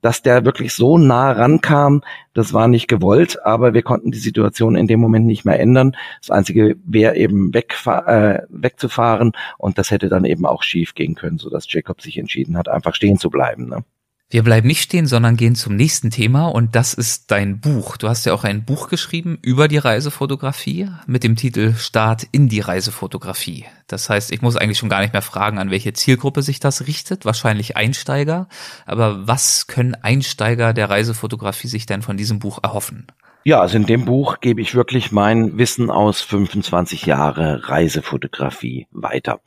[0.00, 2.02] Dass der wirklich so nah rankam,
[2.32, 5.96] das war nicht gewollt, aber wir konnten die Situation in dem Moment nicht mehr ändern.
[6.20, 11.38] Das Einzige wäre eben äh, wegzufahren und das hätte dann eben auch schief gehen können,
[11.38, 13.68] sodass Jacob sich entschieden hat, einfach stehen zu bleiben.
[13.68, 13.84] Ne?
[14.28, 17.96] Wir bleiben nicht stehen, sondern gehen zum nächsten Thema und das ist dein Buch.
[17.96, 22.48] Du hast ja auch ein Buch geschrieben über die Reisefotografie mit dem Titel Start in
[22.48, 23.66] die Reisefotografie.
[23.86, 26.86] Das heißt, ich muss eigentlich schon gar nicht mehr fragen, an welche Zielgruppe sich das
[26.86, 27.24] richtet.
[27.24, 28.48] Wahrscheinlich Einsteiger.
[28.84, 33.06] Aber was können Einsteiger der Reisefotografie sich denn von diesem Buch erhoffen?
[33.48, 39.38] Ja, also in dem Buch gebe ich wirklich mein Wissen aus 25 Jahre Reisefotografie weiter.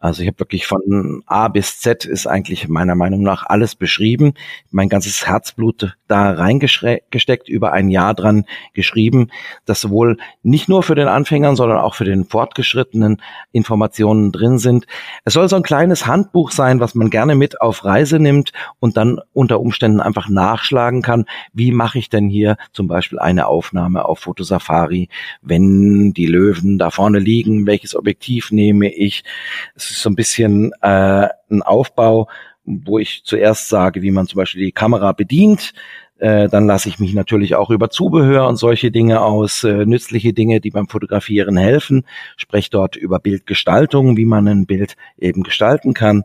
[0.00, 4.34] Also ich habe wirklich von A bis Z ist eigentlich meiner Meinung nach alles beschrieben.
[4.72, 9.30] Mein ganzes Herzblut da reingesteckt, über ein Jahr dran geschrieben,
[9.66, 13.22] dass sowohl nicht nur für den Anfängern, sondern auch für den Fortgeschrittenen
[13.68, 14.86] Informationen drin sind.
[15.26, 18.96] Es soll so ein kleines Handbuch sein, was man gerne mit auf Reise nimmt und
[18.96, 21.26] dann unter Umständen einfach nachschlagen kann.
[21.52, 25.10] Wie mache ich denn hier zum Beispiel eine Aufnahme auf Fotosafari,
[25.42, 29.22] wenn die Löwen da vorne liegen, welches Objektiv nehme ich.
[29.74, 32.28] Es ist so ein bisschen äh, ein Aufbau,
[32.64, 35.74] wo ich zuerst sage, wie man zum Beispiel die Kamera bedient.
[36.18, 40.32] Äh, dann lasse ich mich natürlich auch über Zubehör und solche Dinge aus, äh, nützliche
[40.32, 42.04] Dinge, die beim Fotografieren helfen.
[42.36, 46.24] Spreche dort über Bildgestaltung, wie man ein Bild eben gestalten kann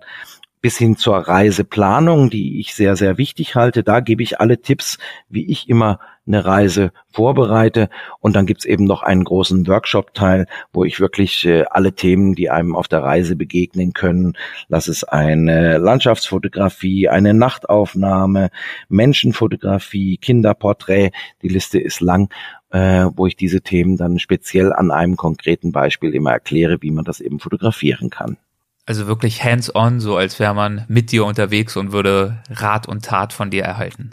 [0.64, 3.84] bis hin zur Reiseplanung, die ich sehr, sehr wichtig halte.
[3.84, 4.97] Da gebe ich alle Tipps,
[5.28, 7.89] wie ich immer eine Reise vorbereite.
[8.22, 12.49] Und dann gibt's eben noch einen großen Workshop-Teil, wo ich wirklich äh, alle Themen, die
[12.49, 14.38] einem auf der Reise begegnen können,
[14.70, 18.49] lass es eine Landschaftsfotografie, eine Nachtaufnahme,
[18.88, 21.11] Menschenfotografie, Kinderporträt,
[21.41, 22.30] die Liste ist lang,
[22.72, 27.03] äh, wo ich diese Themen dann speziell an einem konkreten Beispiel immer erkläre, wie man
[27.03, 28.38] das eben fotografieren kann.
[28.86, 33.32] Also wirklich hands-on, so als wäre man mit dir unterwegs und würde Rat und Tat
[33.32, 34.12] von dir erhalten.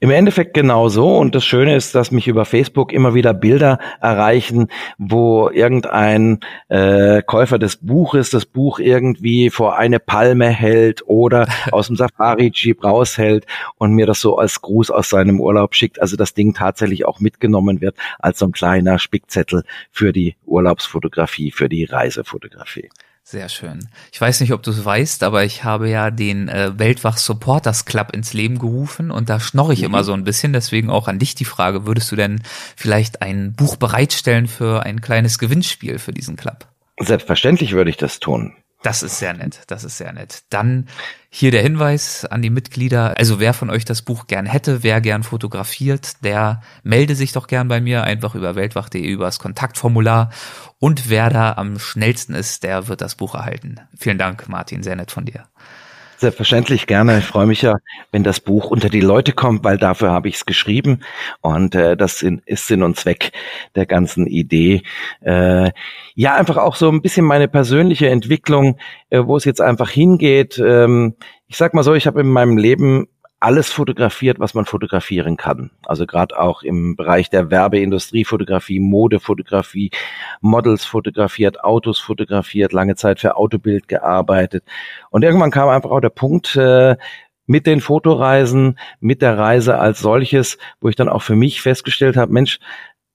[0.00, 1.16] Im Endeffekt genau so.
[1.16, 7.22] Und das Schöne ist, dass mich über Facebook immer wieder Bilder erreichen, wo irgendein äh,
[7.22, 13.46] Käufer des Buches das Buch irgendwie vor eine Palme hält oder aus dem Safari-Jeep raushält
[13.78, 16.02] und mir das so als Gruß aus seinem Urlaub schickt.
[16.02, 21.50] Also das Ding tatsächlich auch mitgenommen wird als so ein kleiner Spickzettel für die Urlaubsfotografie,
[21.50, 22.90] für die Reisefotografie.
[23.26, 23.88] Sehr schön.
[24.12, 27.86] Ich weiß nicht, ob du es weißt, aber ich habe ja den äh, Weltwach Supporters
[27.86, 29.86] Club ins Leben gerufen und da schnorre ich mhm.
[29.86, 30.52] immer so ein bisschen.
[30.52, 32.42] Deswegen auch an dich die Frage, würdest du denn
[32.76, 36.66] vielleicht ein Buch bereitstellen für ein kleines Gewinnspiel für diesen Club?
[37.00, 38.54] Selbstverständlich würde ich das tun.
[38.84, 40.42] Das ist sehr nett, das ist sehr nett.
[40.50, 40.88] Dann
[41.30, 43.16] hier der Hinweis an die Mitglieder.
[43.16, 47.46] Also wer von euch das Buch gern hätte, wer gern fotografiert, der melde sich doch
[47.46, 50.28] gern bei mir einfach über weltwach.de über das Kontaktformular.
[50.80, 53.80] Und wer da am schnellsten ist, der wird das Buch erhalten.
[53.96, 55.46] Vielen Dank, Martin, sehr nett von dir.
[56.24, 57.18] Selbstverständlich gerne.
[57.18, 57.74] Ich freue mich ja,
[58.10, 61.00] wenn das Buch unter die Leute kommt, weil dafür habe ich es geschrieben.
[61.42, 63.32] Und äh, das ist Sinn und Zweck
[63.74, 64.84] der ganzen Idee.
[65.20, 65.72] Äh,
[66.14, 68.78] ja, einfach auch so ein bisschen meine persönliche Entwicklung,
[69.10, 70.58] äh, wo es jetzt einfach hingeht.
[70.58, 71.16] Ähm,
[71.46, 73.06] ich sag mal so, ich habe in meinem Leben
[73.44, 75.70] alles fotografiert, was man fotografieren kann.
[75.84, 79.90] Also gerade auch im Bereich der Werbeindustriefotografie, Modefotografie,
[80.40, 84.64] Models fotografiert, Autos fotografiert, lange Zeit für Autobild gearbeitet.
[85.10, 86.96] Und irgendwann kam einfach auch der Punkt, äh,
[87.46, 92.16] mit den Fotoreisen, mit der Reise als solches, wo ich dann auch für mich festgestellt
[92.16, 92.58] habe, Mensch,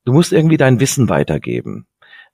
[0.06, 1.88] du musst irgendwie dein Wissen weitergeben.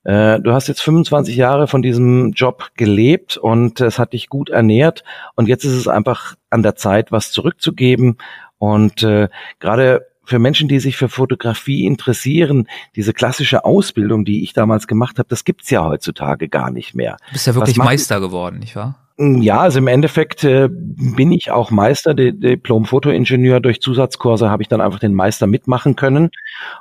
[0.06, 4.50] Äh, du hast jetzt 25 Jahre von diesem Job gelebt und es hat dich gut
[4.50, 5.02] ernährt
[5.34, 8.16] und jetzt ist es einfach an der Zeit, was zurückzugeben
[8.58, 9.28] Und äh,
[9.58, 15.18] gerade für Menschen, die sich für Fotografie interessieren, diese klassische Ausbildung, die ich damals gemacht
[15.18, 17.16] habe, das gibt's ja heutzutage gar nicht mehr.
[17.26, 19.05] Du bist ja wirklich Meister geworden, nicht wahr?
[19.18, 23.60] Ja, also im Endeffekt äh, bin ich auch Meister, Diplom-Fotoingenieur.
[23.60, 26.30] Durch Zusatzkurse habe ich dann einfach den Meister mitmachen können.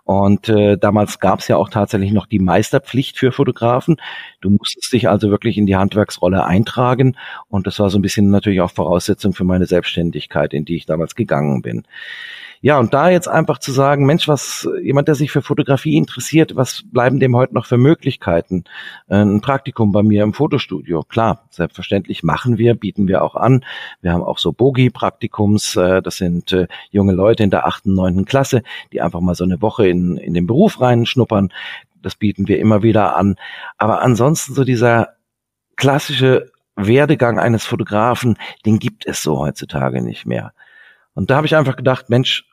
[0.04, 3.96] Und äh, damals gab es ja auch tatsächlich noch die Meisterpflicht für Fotografen.
[4.42, 7.16] Du musstest dich also wirklich in die Handwerksrolle eintragen.
[7.48, 10.86] Und das war so ein bisschen natürlich auch Voraussetzung für meine Selbstständigkeit, in die ich
[10.86, 11.84] damals gegangen bin.
[12.62, 16.56] Ja, und da jetzt einfach zu sagen, Mensch, was jemand, der sich für Fotografie interessiert,
[16.56, 18.64] was bleiben dem heute noch für Möglichkeiten?
[19.08, 23.64] Äh, ein Praktikum bei mir im Fotostudio, klar, selbstverständlich machen wir, bieten wir auch an.
[24.02, 28.26] Wir haben auch so Bogi-Praktikums, äh, das sind äh, junge Leute in der achten, neunten
[28.26, 31.52] Klasse, die einfach mal so eine Woche in, in den Beruf reinschnuppern.
[32.02, 33.36] Das bieten wir immer wieder an.
[33.78, 35.10] Aber ansonsten so dieser
[35.76, 40.54] klassische Werdegang eines Fotografen, den gibt es so heutzutage nicht mehr.
[41.16, 42.46] Und da habe ich einfach gedacht, Mensch,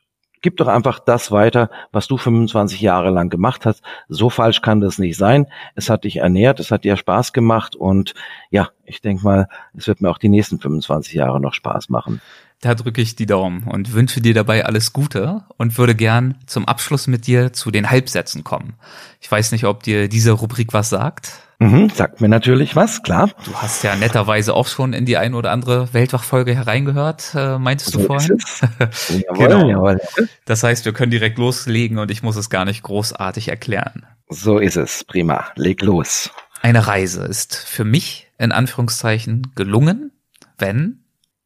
[0.43, 3.81] gib doch einfach das weiter, was du 25 Jahre lang gemacht hast.
[4.09, 5.47] So falsch kann das nicht sein.
[5.73, 8.13] Es hat dich ernährt, es hat dir Spaß gemacht und
[8.51, 12.21] ja, ich denke mal, es wird mir auch die nächsten 25 Jahre noch Spaß machen.
[12.61, 16.65] Da drücke ich die Daumen und wünsche dir dabei alles Gute und würde gern zum
[16.65, 18.75] Abschluss mit dir zu den Halbsätzen kommen.
[19.19, 21.33] Ich weiß nicht, ob dir diese Rubrik was sagt.
[21.63, 23.29] Mhm, sagt mir natürlich was, klar.
[23.45, 27.91] Du hast ja netterweise auch schon in die ein oder andere Weltwachfolge hereingehört, äh, meintest
[27.91, 28.37] so du vorhin?
[29.09, 29.69] jawohl, genau.
[29.69, 30.01] Jawohl.
[30.45, 34.05] Das heißt, wir können direkt loslegen und ich muss es gar nicht großartig erklären.
[34.29, 35.45] So ist es, prima.
[35.55, 36.31] Leg los.
[36.61, 40.11] Eine Reise ist für mich in Anführungszeichen gelungen,
[40.57, 41.02] wenn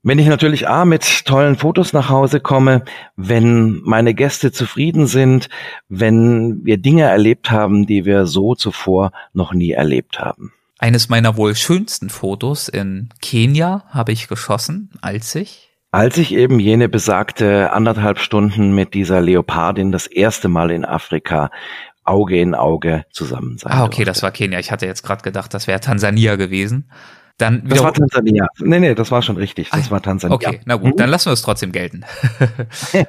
[0.07, 2.83] wenn ich natürlich A mit tollen Fotos nach Hause komme,
[3.15, 5.49] wenn meine Gäste zufrieden sind,
[5.89, 10.53] wenn wir Dinge erlebt haben, die wir so zuvor noch nie erlebt haben.
[10.79, 16.59] Eines meiner wohl schönsten Fotos in Kenia habe ich geschossen, als ich als ich eben
[16.59, 21.49] jene besagte anderthalb Stunden mit dieser Leopardin das erste Mal in Afrika
[22.03, 23.71] Auge in Auge zusammen sein.
[23.73, 24.05] Ah, okay, durfte.
[24.05, 24.59] das war Kenia.
[24.59, 26.89] Ich hatte jetzt gerade gedacht, das wäre Tansania gewesen.
[27.37, 28.47] Dann das war Tansania.
[28.59, 29.69] Nee, nee, das war schon richtig.
[29.69, 30.35] Das ah, war Tansania.
[30.35, 30.97] Okay, na gut, mhm.
[30.97, 32.03] dann lassen wir es trotzdem gelten.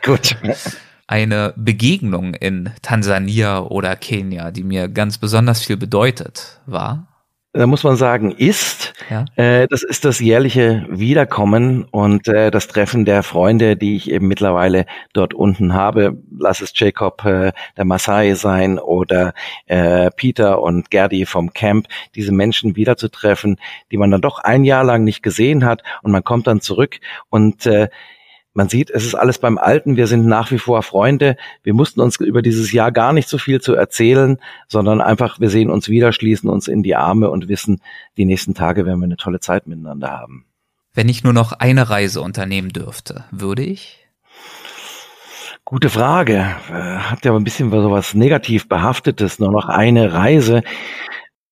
[0.05, 0.37] gut.
[1.07, 7.07] Eine Begegnung in Tansania oder Kenia, die mir ganz besonders viel bedeutet, war
[7.53, 8.93] da muss man sagen, ist.
[9.09, 9.25] Ja.
[9.37, 14.29] Äh, das ist das jährliche Wiederkommen und äh, das Treffen der Freunde, die ich eben
[14.29, 14.85] mittlerweile
[15.15, 16.19] dort unten habe.
[16.39, 19.33] Lass es Jacob äh, der Masai sein oder
[19.67, 23.57] äh, Peter und Gerdi vom Camp, diese Menschen wiederzutreffen,
[23.91, 27.01] die man dann doch ein Jahr lang nicht gesehen hat und man kommt dann zurück
[27.31, 27.89] und äh,
[28.59, 29.97] man sieht, es ist alles beim Alten.
[29.97, 31.37] Wir sind nach wie vor Freunde.
[31.63, 35.49] Wir mussten uns über dieses Jahr gar nicht so viel zu erzählen, sondern einfach, wir
[35.49, 37.81] sehen uns wieder, schließen uns in die Arme und wissen,
[38.17, 40.45] die nächsten Tage werden wir eine tolle Zeit miteinander haben.
[40.93, 44.05] Wenn ich nur noch eine Reise unternehmen dürfte, würde ich?
[45.65, 46.57] Gute Frage.
[46.69, 50.63] Äh, hat ja aber ein bisschen so was negativ behaftetes, nur noch eine Reise.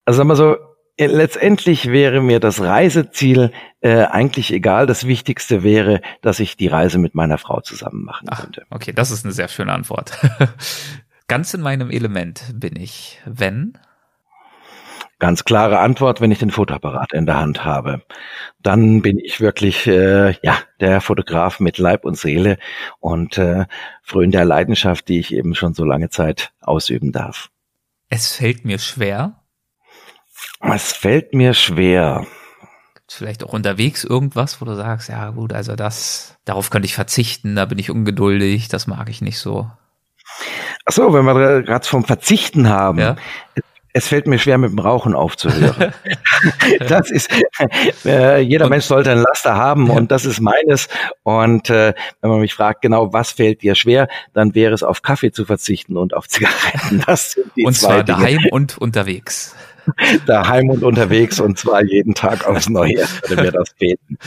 [0.04, 0.57] Also sagen wir so,
[0.99, 4.86] Letztendlich wäre mir das Reiseziel äh, eigentlich egal.
[4.86, 8.64] Das Wichtigste wäre, dass ich die Reise mit meiner Frau zusammen machen Ach, könnte.
[8.70, 10.18] Okay, das ist eine sehr schöne Antwort.
[11.28, 13.76] Ganz in meinem Element bin ich, wenn?
[15.18, 18.03] Ganz klare Antwort, wenn ich den Fotoapparat in der Hand habe.
[18.62, 22.59] Dann bin ich wirklich äh, ja der Fotograf mit Leib und Seele
[23.01, 23.66] und äh,
[24.03, 27.49] fröhn der Leidenschaft, die ich eben schon so lange Zeit ausüben darf.
[28.09, 29.36] Es fällt mir schwer,
[30.61, 32.26] es fällt mir schwer.
[33.09, 37.55] Vielleicht auch unterwegs irgendwas, wo du sagst, ja gut, also das, darauf könnte ich verzichten,
[37.55, 39.70] da bin ich ungeduldig, das mag ich nicht so.
[40.84, 42.99] Ach so, wenn wir gerade vom Verzichten haben.
[42.99, 43.16] Ja?
[43.93, 45.95] Es fällt mir schwer, mit dem Rauchen aufzuhören.
[46.89, 47.30] das ist,
[48.05, 50.89] äh, jeder und, Mensch sollte ein Laster haben und das ist meines.
[51.22, 55.01] Und äh, wenn man mich fragt, genau, was fällt dir schwer, dann wäre es auf
[55.01, 57.05] Kaffee zu verzichten und auf Zigaretten.
[57.07, 58.18] Das sind die und zwei zwar Dinge.
[58.18, 59.55] daheim und unterwegs.
[60.26, 64.18] daheim und unterwegs und zwar jeden Tag aufs Neue würde mir das beten.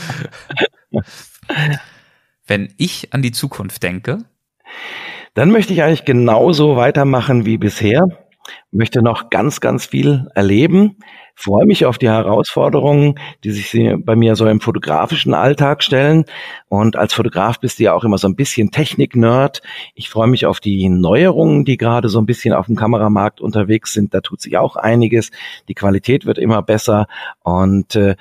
[2.46, 4.18] Wenn ich an die Zukunft denke,
[5.34, 8.06] dann möchte ich eigentlich genauso weitermachen wie bisher
[8.70, 10.96] möchte noch ganz, ganz viel erleben,
[11.34, 16.24] freue mich auf die Herausforderungen, die sich bei mir so im fotografischen Alltag stellen.
[16.68, 19.62] Und als Fotograf bist du ja auch immer so ein bisschen Technik-Nerd.
[19.94, 23.92] Ich freue mich auf die Neuerungen, die gerade so ein bisschen auf dem Kameramarkt unterwegs
[23.92, 24.12] sind.
[24.14, 25.30] Da tut sich auch einiges.
[25.68, 27.06] Die Qualität wird immer besser
[27.42, 28.16] und äh,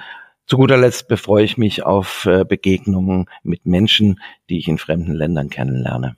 [0.46, 5.14] zu guter Letzt befreue ich mich auf äh, Begegnungen mit Menschen, die ich in fremden
[5.14, 6.16] Ländern kennenlerne.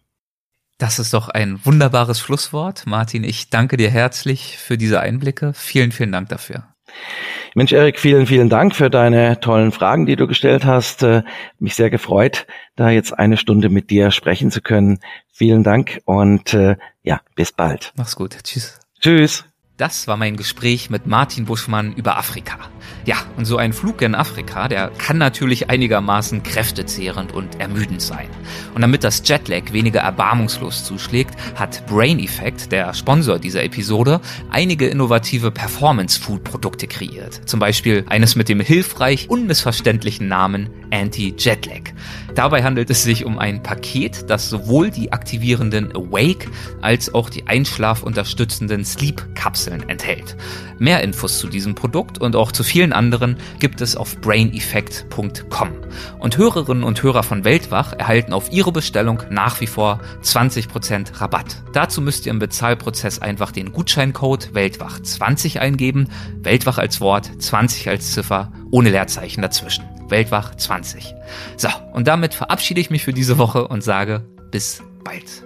[0.81, 2.87] Das ist doch ein wunderbares Schlusswort.
[2.87, 5.53] Martin, ich danke dir herzlich für diese Einblicke.
[5.53, 6.63] Vielen, vielen Dank dafür.
[7.53, 11.03] Mensch, Erik, vielen, vielen Dank für deine tollen Fragen, die du gestellt hast.
[11.03, 11.21] Äh,
[11.59, 14.97] mich sehr gefreut, da jetzt eine Stunde mit dir sprechen zu können.
[15.31, 17.93] Vielen Dank und äh, ja, bis bald.
[17.95, 18.39] Mach's gut.
[18.43, 18.79] Tschüss.
[18.99, 19.45] Tschüss.
[19.81, 22.59] Das war mein Gespräch mit Martin Buschmann über Afrika.
[23.03, 28.27] Ja, und so ein Flug in Afrika, der kann natürlich einigermaßen kräftezehrend und ermüdend sein.
[28.75, 34.21] Und damit das Jetlag weniger erbarmungslos zuschlägt, hat Brain Effect, der Sponsor dieser Episode,
[34.51, 37.49] einige innovative Performance-Food-Produkte kreiert.
[37.49, 41.91] Zum Beispiel eines mit dem hilfreich unmissverständlichen Namen Anti-Jetlag.
[42.35, 46.49] Dabei handelt es sich um ein Paket, das sowohl die aktivierenden Awake
[46.81, 50.35] als auch die einschlafunterstützenden Sleep-Kapseln enthält.
[50.79, 55.69] Mehr Infos zu diesem Produkt und auch zu vielen anderen gibt es auf braineffect.com.
[56.19, 61.63] Und Hörerinnen und Hörer von Weltwach erhalten auf ihre Bestellung nach wie vor 20% Rabatt.
[61.73, 66.07] Dazu müsst ihr im Bezahlprozess einfach den Gutscheincode Weltwach20 eingeben,
[66.41, 70.00] Weltwach als Wort, 20 als Ziffer, ohne Leerzeichen dazwischen.
[70.11, 71.15] Weltwach 20.
[71.57, 75.43] So, und damit verabschiede ich mich für diese Woche und sage bis bald.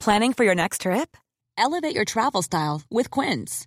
[0.00, 1.16] Planning for your next trip?
[1.58, 3.66] Elevate your travel style with Quince.